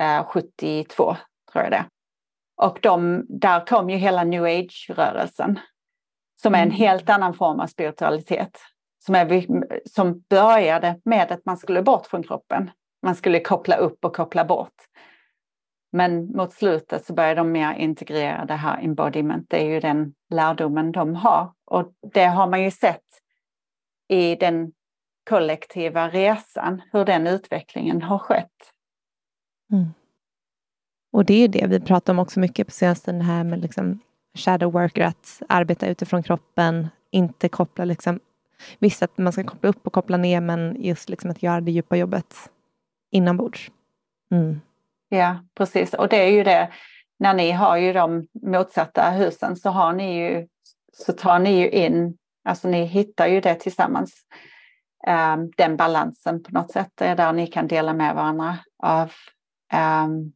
[0.00, 1.16] uh, 72,
[1.52, 1.84] tror jag det
[2.56, 5.58] Och de, där kom ju hela new age-rörelsen
[6.42, 8.60] som är en helt annan form av spiritualitet.
[9.04, 9.46] Som, är,
[9.88, 12.70] som började med att man skulle bort från kroppen.
[13.02, 14.74] Man skulle koppla upp och koppla bort.
[15.92, 19.46] Men mot slutet så börjar de mer integrera det här embodiment.
[19.50, 21.52] Det är ju den lärdomen de har.
[21.64, 23.04] Och det har man ju sett
[24.08, 24.72] i den
[25.30, 28.72] kollektiva resan, hur den utvecklingen har skett.
[29.72, 29.86] Mm.
[31.12, 33.98] Och det är det vi pratar om också mycket på senaste, det här med liksom
[34.34, 38.20] shadow worker, att arbeta utifrån kroppen, inte koppla liksom,
[38.78, 41.72] visst att man ska koppla upp och koppla ner, men just liksom att göra det
[41.72, 42.34] djupa jobbet
[43.10, 43.70] inombords.
[44.30, 44.60] Mm.
[45.14, 45.94] Ja, precis.
[45.94, 46.72] Och det är ju det,
[47.18, 50.46] när ni har ju de motsatta husen så har ni ju,
[50.92, 54.14] så tar ni ju in, alltså ni hittar ju det tillsammans.
[55.06, 59.12] Um, den balansen på något sätt, är där ni kan dela med varandra av
[60.04, 60.32] um,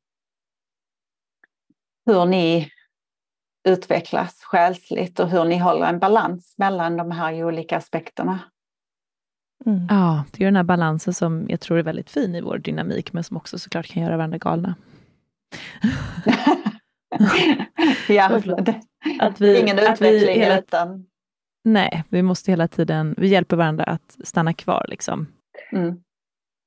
[2.07, 2.71] hur ni
[3.69, 8.41] utvecklas själsligt och hur ni håller en balans mellan de här olika aspekterna.
[9.65, 9.87] Mm.
[9.89, 13.13] Ja, det är den här balansen som jag tror är väldigt fin i vår dynamik,
[13.13, 14.75] men som också såklart kan göra varandra galna.
[18.09, 18.41] ja,
[19.21, 21.07] att vi, ingen utveckling hela, utan...
[21.65, 25.27] Nej, vi måste hela tiden, vi hjälper varandra att stanna kvar liksom,
[25.73, 26.01] mm.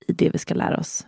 [0.08, 1.08] i det vi ska lära oss.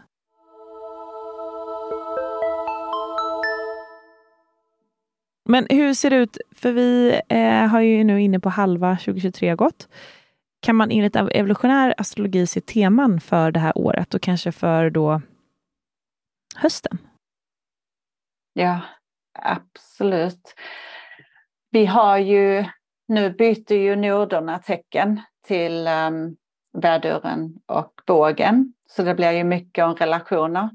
[5.49, 9.55] Men hur ser det ut, för vi eh, har ju nu inne på halva 2023
[9.55, 9.87] gått.
[10.61, 15.21] Kan man enligt evolutionär astrologi se teman för det här året och kanske för då
[16.55, 16.97] hösten?
[18.53, 18.79] Ja,
[19.39, 20.55] absolut.
[21.71, 22.65] Vi har ju,
[23.07, 26.37] nu byter ju noderna tecken till um,
[26.73, 28.73] väduren och bågen.
[28.89, 30.69] Så det blir ju mycket om relationer.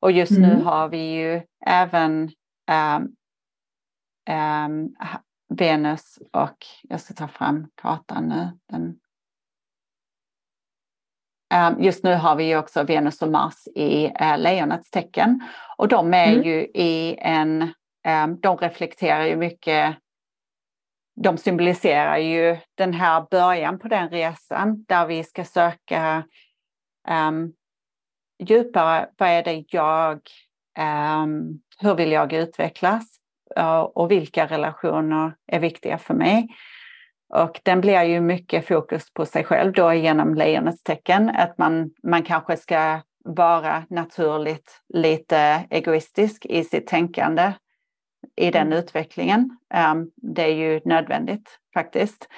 [0.00, 0.50] Och just mm.
[0.50, 2.30] nu har vi ju även
[2.70, 3.16] um,
[4.30, 4.94] um,
[5.48, 8.58] Venus och, jag ska ta fram kartan nu.
[8.70, 8.98] Den,
[11.78, 15.40] just nu har vi ju också Venus och Mars i uh, lejonets tecken.
[15.76, 16.42] Och de är mm.
[16.42, 17.62] ju i en,
[18.08, 19.96] um, de reflekterar ju mycket
[21.16, 26.24] de symboliserar ju den här början på den resan där vi ska söka
[27.08, 27.52] um,
[28.42, 30.20] djupare, vad är det jag,
[30.78, 33.20] um, hur vill jag utvecklas?
[33.92, 36.48] och vilka relationer är viktiga för mig.
[37.34, 41.90] Och den blir ju mycket fokus på sig själv då genom lejonets tecken, att man,
[42.02, 47.52] man kanske ska vara naturligt lite egoistisk i sitt tänkande
[48.36, 48.78] i den mm.
[48.78, 49.58] utvecklingen.
[49.92, 52.28] Um, det är ju nödvändigt faktiskt.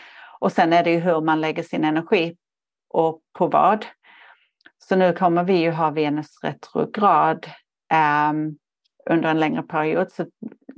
[0.40, 2.36] Och sen är det ju hur man lägger sin energi
[2.88, 3.86] och på vad.
[4.78, 7.46] Så nu kommer vi ju ha Venus retrograd
[8.30, 8.58] um,
[9.10, 10.12] under en längre period.
[10.12, 10.26] Så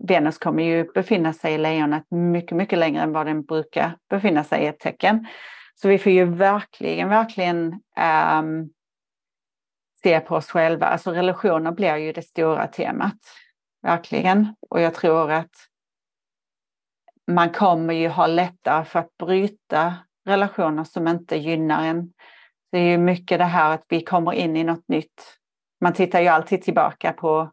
[0.09, 4.44] Venus kommer ju befinna sig i lejonet mycket, mycket längre än vad den brukar befinna
[4.44, 5.26] sig i ett tecken.
[5.74, 7.72] Så vi får ju verkligen, verkligen
[8.38, 8.70] um,
[10.02, 10.86] se på oss själva.
[10.86, 13.18] Alltså relationer blir ju det stora temat.
[13.82, 14.54] Verkligen.
[14.70, 15.50] Och jag tror att
[17.30, 19.94] man kommer ju ha lättare för att bryta
[20.26, 22.12] relationer som inte gynnar en.
[22.72, 25.38] Det är ju mycket det här att vi kommer in i något nytt.
[25.80, 27.50] Man tittar ju alltid tillbaka på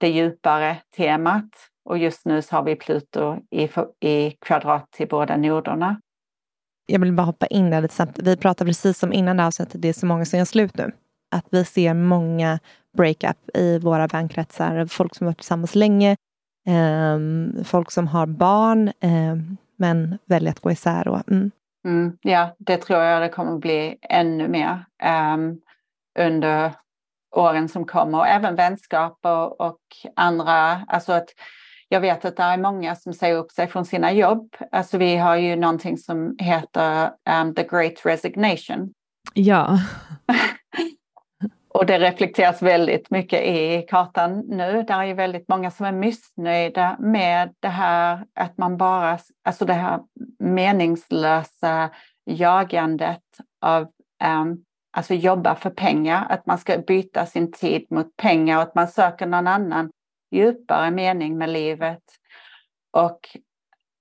[0.00, 1.50] det djupare temat.
[1.84, 3.68] Och just nu så har vi Pluto i,
[4.08, 6.00] i kvadrat till båda noderna.
[6.86, 8.18] Jag vill bara hoppa in där lite snabbt.
[8.18, 10.76] Vi pratade precis om innan det här avsnittet, det är så många som gör slut
[10.76, 10.92] nu.
[11.30, 12.58] Att vi ser många
[12.96, 14.86] breakup i våra vänkretsar.
[14.86, 16.16] Folk som varit tillsammans länge.
[16.66, 17.18] Eh,
[17.64, 19.36] folk som har barn eh,
[19.76, 21.08] men väljer att gå isär.
[21.08, 21.50] Och, mm.
[21.84, 24.84] Mm, ja, det tror jag det kommer bli ännu mer
[25.34, 25.60] um,
[26.18, 26.72] under
[27.34, 29.18] åren som kommer och även vänskap
[29.58, 29.78] och,
[30.16, 30.84] andra.
[30.88, 31.28] Alltså att
[31.88, 34.56] jag vet att det är många som säger upp sig från sina jobb.
[34.72, 37.10] Alltså vi har ju någonting som heter
[37.40, 38.92] um, the great resignation.
[39.34, 39.78] Ja.
[41.74, 44.84] och det reflekteras väldigt mycket i kartan nu.
[44.88, 49.64] Där är ju väldigt många som är missnöjda med det här att man bara, alltså
[49.64, 50.00] det här
[50.38, 51.90] meningslösa
[52.24, 53.22] jagandet
[53.60, 53.82] av
[54.24, 54.64] um,
[54.94, 58.88] alltså jobba för pengar, att man ska byta sin tid mot pengar och att man
[58.88, 59.90] söker någon annan
[60.30, 62.02] djupare mening med livet.
[62.92, 63.20] Och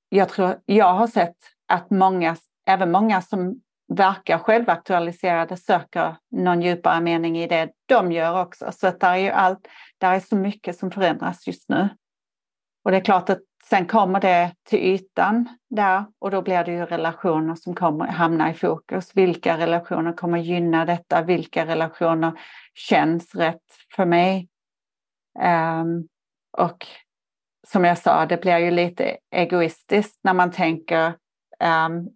[0.09, 1.35] jag tror, jag har sett
[1.67, 2.35] att många,
[2.67, 8.71] även många som verkar självaktualiserade söker någon djupare mening i det de gör också.
[8.71, 9.67] Så att där är ju allt,
[9.97, 11.89] där är så mycket som förändras just nu.
[12.85, 16.71] Och det är klart att sen kommer det till ytan där och då blir det
[16.71, 19.11] ju relationer som kommer hamna i fokus.
[19.15, 21.21] Vilka relationer kommer gynna detta?
[21.21, 22.39] Vilka relationer
[22.73, 23.61] känns rätt
[23.95, 24.49] för mig?
[25.39, 26.07] Um,
[26.57, 26.87] och
[27.67, 31.07] som jag sa, det blir ju lite egoistiskt när man tänker
[31.59, 32.09] um,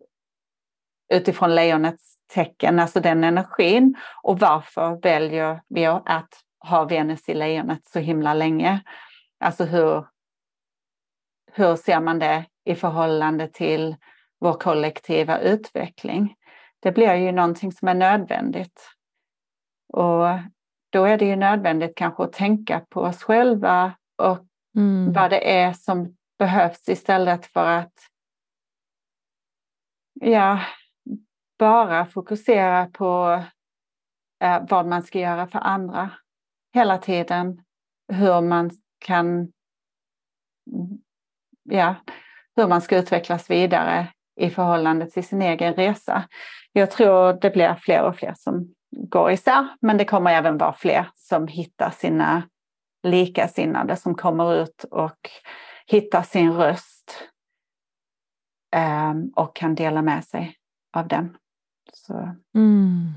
[1.13, 3.95] utifrån lejonets tecken, alltså den energin.
[4.23, 6.29] Och varför väljer vi att
[6.59, 8.79] ha Venus i lejonet så himla länge?
[9.39, 10.05] Alltså hur,
[11.57, 13.95] hur ser man det i förhållande till
[14.39, 16.35] vår kollektiva utveckling?
[16.79, 18.89] Det blir ju någonting som är nödvändigt.
[19.93, 20.25] Och
[20.89, 24.39] då är det ju nödvändigt kanske att tänka på oss själva och
[24.75, 25.13] mm.
[25.13, 27.93] vad det är som behövs istället för att
[30.13, 30.61] ja,
[31.59, 33.43] bara fokusera på
[34.43, 36.09] eh, vad man ska göra för andra
[36.73, 37.63] hela tiden.
[38.13, 39.51] Hur man kan,
[41.69, 41.95] ja,
[42.55, 44.07] hur man ska utvecklas vidare
[44.39, 46.23] i förhållande till sin egen resa.
[46.71, 50.73] Jag tror det blir fler och fler som går isär, men det kommer även vara
[50.73, 52.43] fler som hittar sina
[53.03, 55.29] likasinnade som kommer ut och
[55.85, 57.23] hittar sin röst
[58.75, 60.55] eh, och kan dela med sig
[60.93, 61.37] av den.
[61.93, 62.13] Så.
[62.13, 62.35] Mm.
[62.55, 63.13] Mm.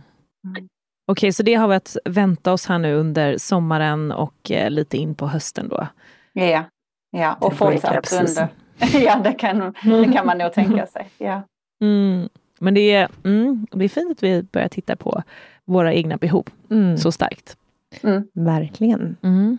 [0.53, 0.69] Okej,
[1.07, 4.97] okay, så det har vi att vänta oss här nu under sommaren och eh, lite
[4.97, 5.87] in på hösten då?
[6.33, 6.65] Ja,
[7.11, 7.37] ja.
[7.41, 8.49] och fortsatt under.
[9.05, 11.11] ja, det kan, det kan man nog tänka sig.
[11.19, 11.43] Ja.
[11.81, 12.29] Mm.
[12.61, 15.23] Men det är, mm, det är fint att vi börjar titta på
[15.65, 16.99] våra egna behov mm.
[16.99, 17.57] så starkt.
[18.03, 18.29] Mm.
[18.35, 19.17] Verkligen.
[19.23, 19.59] Mm.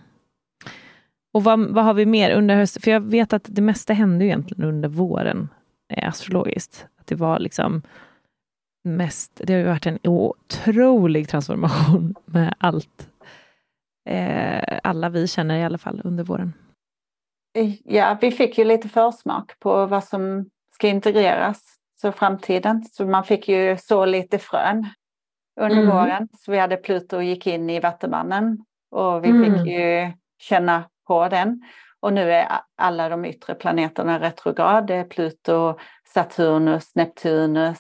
[1.34, 2.82] Och vad, vad har vi mer under hösten?
[2.82, 5.50] För jag vet att det mesta hände egentligen under våren
[5.94, 6.88] eh, astrologiskt.
[7.00, 7.82] Att det var liksom
[8.84, 13.10] mest, det har varit en otrolig transformation med allt.
[14.10, 16.54] Eh, alla vi känner i alla fall under våren.
[17.84, 21.64] Ja, vi fick ju lite försmak på vad som ska integreras
[22.02, 22.84] så framtiden.
[22.84, 24.88] Så man fick ju så lite frön
[25.62, 25.90] under mm.
[25.90, 26.28] våren.
[26.38, 28.58] Så vi hade Pluto gick in i Vattumannen
[28.92, 29.44] och vi mm.
[29.44, 31.62] fick ju känna på den.
[32.00, 32.48] Och nu är
[32.78, 34.88] alla de yttre planeterna retrograd.
[34.88, 35.78] Det är Pluto,
[36.14, 37.80] Saturnus, Neptunus,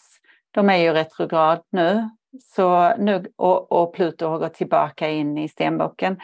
[0.51, 2.09] de är ju retrograd nu,
[2.55, 6.19] så nu och, och Pluto har gått tillbaka in i stenbocken.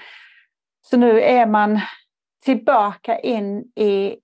[0.81, 1.79] Så nu är man
[2.45, 4.17] tillbaka in i,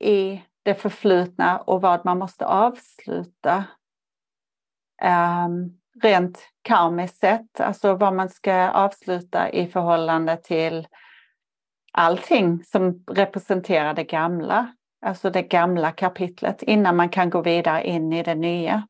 [0.00, 3.64] i det förflutna och vad man måste avsluta.
[5.02, 10.88] Um, rent karmiskt sett, alltså vad man ska avsluta i förhållande till
[11.92, 14.74] allting som representerar det gamla,
[15.06, 18.86] alltså det gamla kapitlet innan man kan gå vidare in i det nya.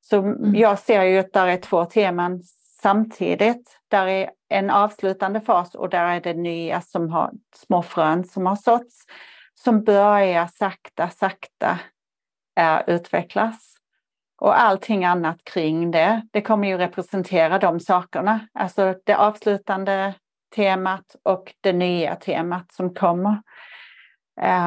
[0.00, 0.54] Så mm.
[0.54, 2.42] jag ser ju att där är två teman
[2.82, 3.78] samtidigt.
[3.88, 8.46] Där är en avslutande fas och där är det nya som har små frön som
[8.46, 9.06] har såtts
[9.54, 11.78] som börjar sakta, sakta
[12.60, 13.76] äh, utvecklas.
[14.40, 18.48] Och allting annat kring det, det kommer ju representera de sakerna.
[18.52, 20.14] Alltså det avslutande
[20.56, 23.42] temat och det nya temat som kommer.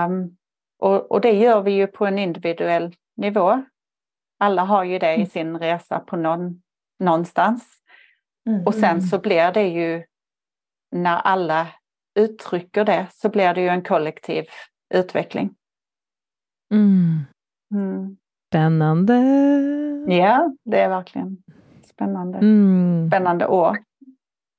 [0.07, 0.37] Um,
[0.79, 3.63] och, och det gör vi ju på en individuell nivå.
[4.39, 5.27] Alla har ju det i mm.
[5.27, 6.61] sin resa på någon,
[6.99, 7.84] någonstans.
[8.49, 8.65] Mm.
[8.65, 10.03] Och sen så blir det ju,
[10.95, 11.67] när alla
[12.19, 14.45] uttrycker det, så blir det ju en kollektiv
[14.93, 15.55] utveckling.
[16.73, 17.19] Mm.
[17.73, 18.17] Mm.
[18.49, 19.13] Spännande!
[20.07, 21.37] Ja, det är verkligen
[21.85, 22.37] spännande.
[22.37, 23.09] Mm.
[23.09, 23.77] Spännande år.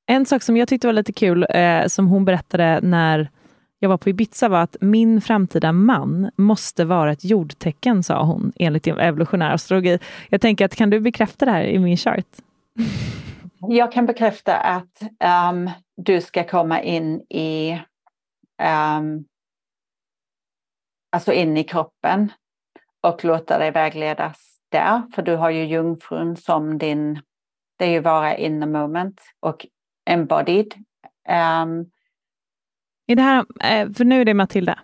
[0.06, 3.30] En sak som jag tyckte var lite kul, eh, som hon berättade när
[3.78, 8.52] jag var på Ibiza var att min framtida man måste vara ett jordtecken, sa hon,
[8.56, 9.98] enligt evolutionär astrologi.
[10.28, 12.26] Jag tänker att kan du bekräfta det här i min chart?
[13.60, 15.02] Jag kan bekräfta att
[15.50, 17.80] um, du ska komma in i
[18.62, 19.24] um,
[21.12, 22.32] alltså in i kroppen
[23.00, 27.20] och låta dig vägledas där, för du har ju jungfrun som din,
[27.78, 29.66] det är ju vara in the moment och
[30.10, 30.74] embodied.
[31.28, 31.90] Um,
[33.06, 34.78] är det här, eh, för nu är det Matilda.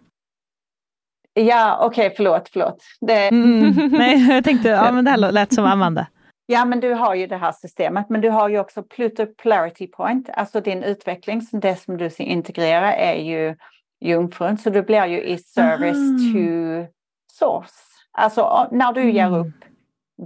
[1.34, 2.82] Ja, okej, okay, förlåt, förlåt.
[3.00, 3.28] Det...
[3.28, 6.06] Mm, nej, jag tänkte, ja men det här lät som Amanda.
[6.52, 9.86] Ja, men du har ju det här systemet, men du har ju också Pluto Polarity
[9.86, 13.56] Point, alltså din utveckling, det som du ska integrera är ju
[14.00, 16.32] jungfrun, så du blir ju i service Aha.
[16.32, 16.92] to
[17.32, 17.74] source.
[18.12, 19.40] Alltså när du ger mm.
[19.40, 19.64] upp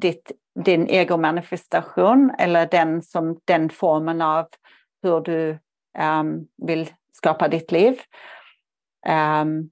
[0.01, 0.33] ditt,
[0.65, 4.47] din egomanifestation eller den, som, den formen av
[5.03, 5.59] hur du
[5.99, 8.01] um, vill skapa ditt liv.
[9.09, 9.71] Um,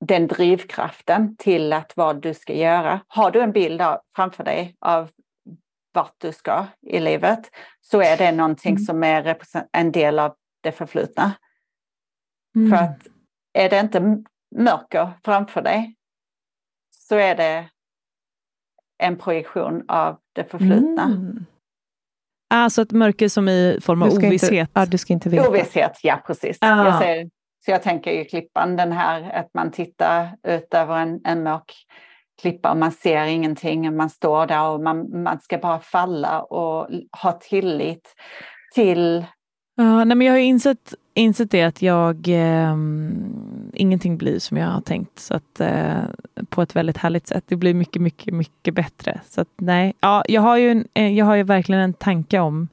[0.00, 3.00] den drivkraften till att vad du ska göra.
[3.08, 5.10] Har du en bild av, framför dig av
[5.96, 8.84] vart du ska i livet så är det någonting mm.
[8.84, 9.36] som är
[9.72, 11.32] en del av det förflutna.
[12.56, 12.70] Mm.
[12.70, 13.06] För att
[13.52, 14.24] är det inte
[14.56, 15.94] mörker framför dig
[16.90, 17.68] så är det
[18.98, 21.02] en projektion av det förflutna.
[21.02, 21.46] Mm.
[22.54, 24.52] Alltså ett mörker som i form av ovisshet?
[24.52, 25.48] Inte, ja, du ska inte veta.
[25.48, 26.58] Ovisshet, ja precis.
[26.60, 26.84] Ah.
[26.84, 27.30] Jag ser,
[27.64, 31.72] så jag tänker ju klippan, den här att man tittar ut över en, en mörk
[32.40, 36.88] klippa och man ser ingenting, man står där och man, man ska bara falla och
[37.22, 38.14] ha tillit
[38.74, 39.24] till...
[39.76, 42.76] Ja, nej, men jag har insett, insett det att jag eh,
[43.74, 46.02] ingenting blir som jag har tänkt så att, eh,
[46.48, 47.44] på ett väldigt härligt sätt.
[47.46, 49.20] Det blir mycket, mycket, mycket bättre.
[49.28, 52.38] Så att, nej, ja, jag, har ju en, eh, jag har ju verkligen en tanke
[52.38, 52.68] om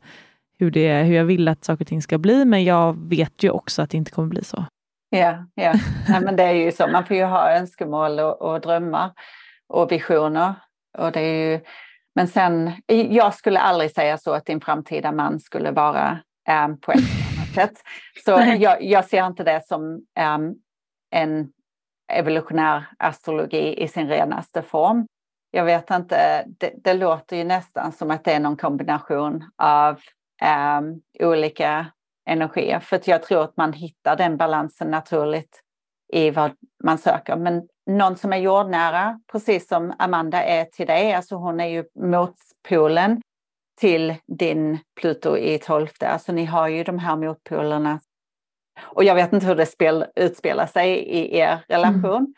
[0.59, 3.49] hur, det, hur jag vill att saker och ting ska bli, men jag vet ju
[3.49, 4.65] också att det inte kommer bli så.
[5.09, 5.73] Ja, ja.
[6.09, 6.87] Nej, men det är ju så.
[6.87, 9.11] Man får ju ha önskemål och, och drömmar
[9.73, 10.53] och visioner.
[10.97, 11.59] Och det är ju,
[12.15, 16.19] men sen, jag skulle aldrig säga så att din framtida man skulle vara
[16.65, 17.83] um, på ett annat sätt.
[18.25, 19.83] Så jag, jag, ser inte det som
[20.35, 20.55] um,
[21.11, 21.51] en
[22.11, 25.07] evolutionär astrologi i sin renaste form.
[25.51, 29.99] Jag vet inte, det, det, låter ju nästan som att det är någon kombination av
[30.79, 31.85] um, olika
[32.25, 32.79] energier.
[32.79, 35.61] För jag tror att man hittar den balansen naturligt
[36.13, 36.51] i vad
[36.83, 37.35] man söker.
[37.35, 41.83] Men någon som är jordnära, precis som Amanda är till dig, alltså hon är ju
[41.99, 43.21] motpolen
[43.79, 46.07] till din Pluto i tolfte.
[46.07, 47.99] Alltså ni har ju de här motpolerna.
[48.81, 52.15] Och jag vet inte hur det spel, utspelar sig i er relation.
[52.15, 52.33] Mm.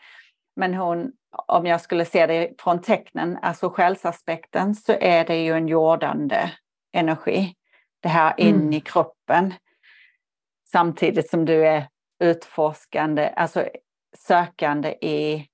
[0.56, 1.12] Men hon,
[1.46, 6.50] om jag skulle se det från tecknen, alltså själsaspekten, så är det ju en jordande
[6.92, 7.54] energi.
[8.00, 8.72] Det här in mm.
[8.72, 9.54] i kroppen.
[10.72, 11.88] Samtidigt som du är
[12.20, 13.68] utforskande, alltså
[14.16, 15.48] sökande i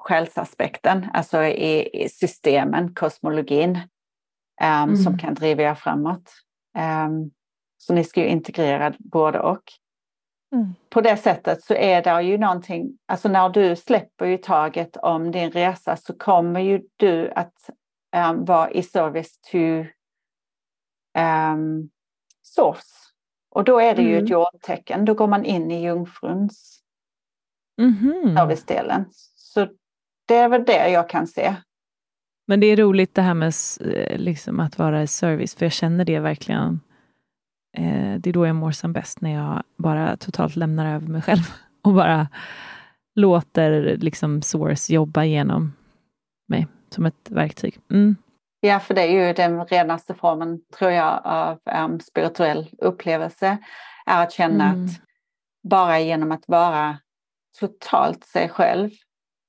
[0.00, 4.96] själsaspekten, alltså i, i systemen, kosmologin, um, mm.
[4.96, 6.32] som kan driva er framåt.
[6.78, 7.30] Um,
[7.78, 9.62] så ni ska ju integrera både och.
[10.52, 10.74] Mm.
[10.90, 15.30] På det sättet så är det ju någonting, alltså när du släpper ju taget om
[15.30, 17.70] din resa så kommer ju du att
[18.16, 19.84] um, vara i service to
[22.42, 22.86] source.
[23.50, 24.12] Och då är det mm.
[24.12, 24.32] ju ett mm.
[24.32, 26.82] jordtecken, då går man in i jungfruns
[27.80, 28.36] mm-hmm.
[28.36, 29.04] servicedelen.
[29.34, 29.68] Så
[30.28, 31.54] det är väl det jag kan se.
[32.46, 35.72] Men det är roligt det här med eh, liksom, att vara i service, för jag
[35.72, 36.80] känner det verkligen.
[37.76, 41.22] Eh, det är då jag mår som bäst, när jag bara totalt lämnar över mig
[41.22, 41.42] själv
[41.84, 42.28] och bara
[43.14, 45.72] låter liksom source jobba genom
[46.48, 47.78] mig som ett verktyg.
[47.90, 48.16] Mm.
[48.60, 53.58] Ja, för det är ju den renaste formen, tror jag, av um, spirituell upplevelse,
[54.06, 54.84] är att känna mm.
[54.84, 54.90] att
[55.62, 56.98] bara genom att vara
[57.60, 58.90] totalt sig själv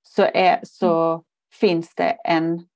[0.03, 1.23] så, är, så mm.
[1.53, 2.67] finns det en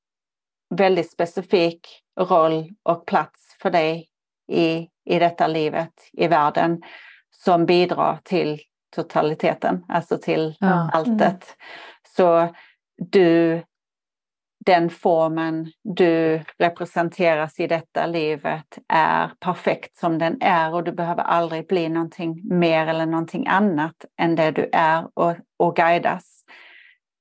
[0.75, 1.87] väldigt specifik
[2.19, 4.07] roll och plats för dig
[4.51, 6.81] i, i detta livet, i världen,
[7.43, 8.61] som bidrar till
[8.95, 10.89] totaliteten, alltså till ja.
[10.93, 11.17] alltet.
[11.19, 11.37] Mm.
[12.15, 12.55] Så
[12.97, 13.61] du,
[14.65, 21.23] den formen du representeras i detta livet är perfekt som den är och du behöver
[21.23, 26.43] aldrig bli någonting mer eller någonting annat än det du är och, och guidas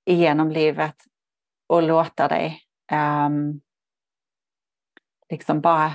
[0.06, 0.96] igenom livet
[1.68, 2.60] och låta dig
[3.26, 3.60] um,
[5.30, 5.92] liksom bara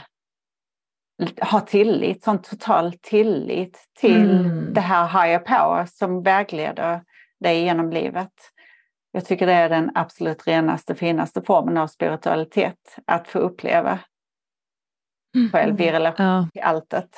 [1.41, 4.73] ha tillit, sån total tillit till mm.
[4.73, 7.01] det här higher power som vägleder
[7.39, 8.33] dig genom livet.
[9.15, 13.99] Jag tycker det är den absolut renaste, finaste formen av spiritualitet att få uppleva
[15.35, 15.49] mm.
[15.51, 16.47] själv i relation ja.
[16.53, 17.09] till alltet.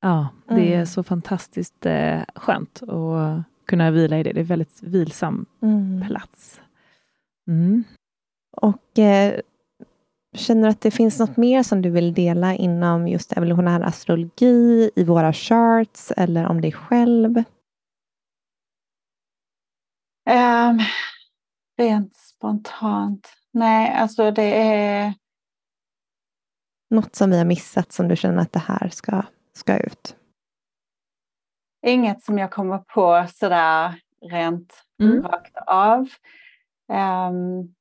[0.00, 0.86] Ja, det är mm.
[0.86, 4.32] så fantastiskt eh, skönt att kunna vila i det.
[4.32, 6.04] Det är en väldigt vilsam mm.
[6.06, 6.60] plats.
[7.48, 7.84] Mm.
[8.56, 9.40] Och eh,
[10.36, 14.90] Känner du att det finns något mer som du vill dela inom just evolutionär astrologi,
[14.96, 17.42] i våra charts eller om dig själv?
[20.26, 20.80] Um,
[21.78, 23.32] rent spontant.
[23.52, 25.14] Nej, alltså det är...
[26.90, 30.16] Något som vi har missat som du känner att det här ska, ska ut?
[31.86, 34.00] Inget som jag kommer på sådär
[34.30, 35.22] rent mm.
[35.22, 36.08] rakt av.
[36.92, 37.74] Um,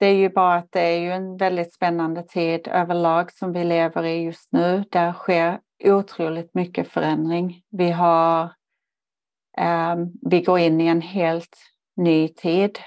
[0.00, 3.64] det är ju bara att det är ju en väldigt spännande tid överlag som vi
[3.64, 4.84] lever i just nu.
[4.90, 7.62] Där sker otroligt mycket förändring.
[7.70, 8.50] Vi har, eh,
[9.60, 11.56] Ehm, vi går in i en helt
[11.96, 12.78] ny tid,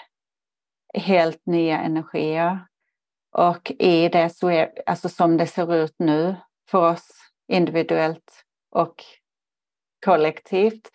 [0.94, 2.68] helt nya energier.
[3.32, 6.36] Och i det så är, alltså som det ser ut nu
[6.70, 7.10] för oss
[7.48, 9.04] individuellt och
[10.06, 10.92] kollektivt,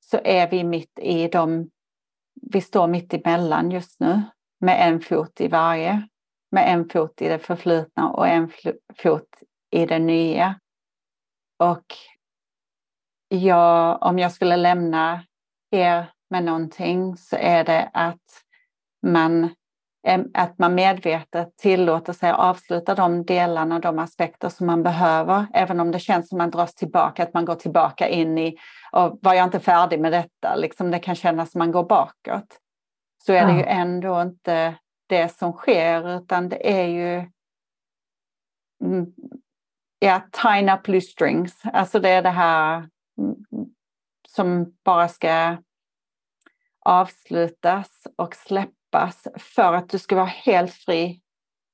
[0.00, 1.70] så är vi mitt i de,
[2.52, 4.22] vi står mitt emellan just nu
[4.60, 6.08] med en fot i varje.
[6.50, 8.50] Med en fot i det förflutna och en
[9.02, 10.60] fot i det nya.
[11.58, 11.94] Och
[13.28, 15.24] jag, om jag skulle lämna
[15.70, 18.22] er med någonting så är det att
[19.06, 19.54] man,
[20.34, 25.46] att man medvetet tillåter sig att avsluta de delarna, de aspekter som man behöver.
[25.54, 28.56] Även om det känns som man dras tillbaka, att man går tillbaka in i,
[28.92, 30.56] och var jag inte färdig med detta?
[30.56, 32.60] Liksom det kan kännas som man går bakåt
[33.26, 34.74] så är det ju ändå inte
[35.06, 37.30] det som sker utan det är ju
[38.84, 39.06] mm,
[39.98, 41.62] ja, tying up loose strings.
[41.72, 42.88] Alltså det är det här
[44.28, 45.56] som bara ska
[46.84, 51.20] avslutas och släppas för att du ska vara helt fri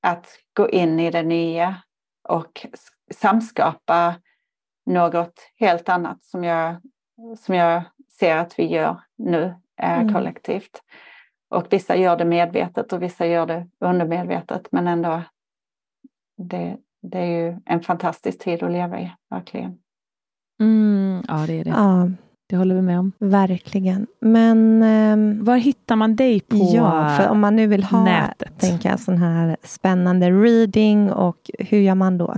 [0.03, 1.83] att gå in i det nya
[2.29, 2.67] och
[3.15, 4.15] samskapa
[4.87, 6.77] något helt annat som jag,
[7.39, 7.83] som jag
[8.19, 10.15] ser att vi gör nu eh, mm.
[10.15, 10.83] kollektivt.
[11.49, 14.69] Och vissa gör det medvetet och vissa gör det undermedvetet.
[14.73, 15.23] Men ändå,
[16.37, 19.79] det, det är ju en fantastisk tid att leva i, verkligen.
[20.61, 21.71] Mm, ja, det är det.
[21.71, 22.11] Ja.
[22.49, 23.13] Det håller vi med om.
[23.19, 24.07] Verkligen.
[24.21, 24.83] Men...
[24.83, 28.59] Eh, Var hittar man dig på Ja, för om man nu vill ha nätet?
[28.61, 32.35] Tänker sån här spännande reading och hur gör man då?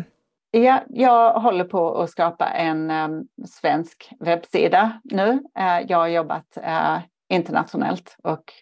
[0.51, 5.31] Ja, jag håller på att skapa en um, svensk webbsida nu.
[5.33, 6.99] Uh, jag har jobbat uh,
[7.33, 8.53] internationellt och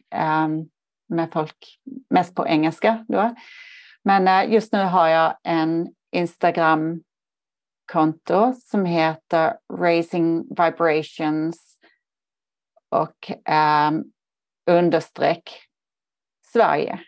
[0.45, 0.69] um,
[1.09, 1.79] med folk
[2.11, 3.05] mest på engelska.
[3.09, 3.35] Då.
[4.05, 5.89] Men uh, just nu har jag en
[7.91, 11.79] Instagram-konto som heter Raising Vibrations
[12.89, 13.33] och
[13.89, 14.13] um,
[14.67, 15.51] understreck
[16.53, 17.01] Sverige.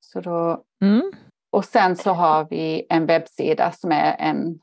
[0.00, 1.12] Så då, mm.
[1.50, 4.60] Och sen så har vi en webbsida som är en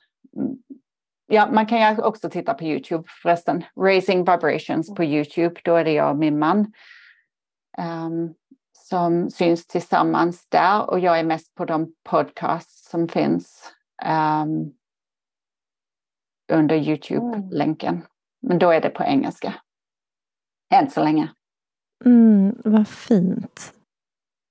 [1.34, 3.64] Ja, man kan ju också titta på Youtube förresten.
[3.78, 5.62] Raising Vibrations på Youtube.
[5.64, 6.74] Då är det jag och min man
[7.78, 8.34] um,
[8.74, 10.90] som syns tillsammans där.
[10.90, 13.74] Och jag är mest på de podcasts som finns
[14.06, 14.74] um,
[16.52, 17.94] under Youtube-länken.
[17.94, 18.06] Mm.
[18.42, 19.54] Men då är det på engelska.
[20.74, 21.28] Än så länge.
[22.06, 23.74] Mm, vad fint.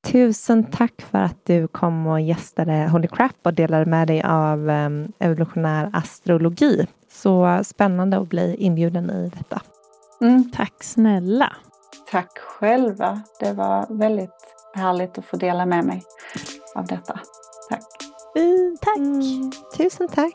[0.07, 4.69] Tusen tack för att du kom och gästade Holy Crap och delade med dig av
[4.69, 6.87] um, evolutionär astrologi.
[7.09, 9.63] Så spännande att bli inbjuden i detta.
[10.21, 10.51] Mm.
[10.51, 11.57] Tack snälla.
[12.11, 13.21] Tack själva.
[13.41, 16.03] Det var väldigt härligt att få dela med mig
[16.75, 17.21] av detta.
[17.71, 17.87] Tack.
[18.37, 18.99] Mm, tack.
[18.99, 20.35] Mm, tusen tack.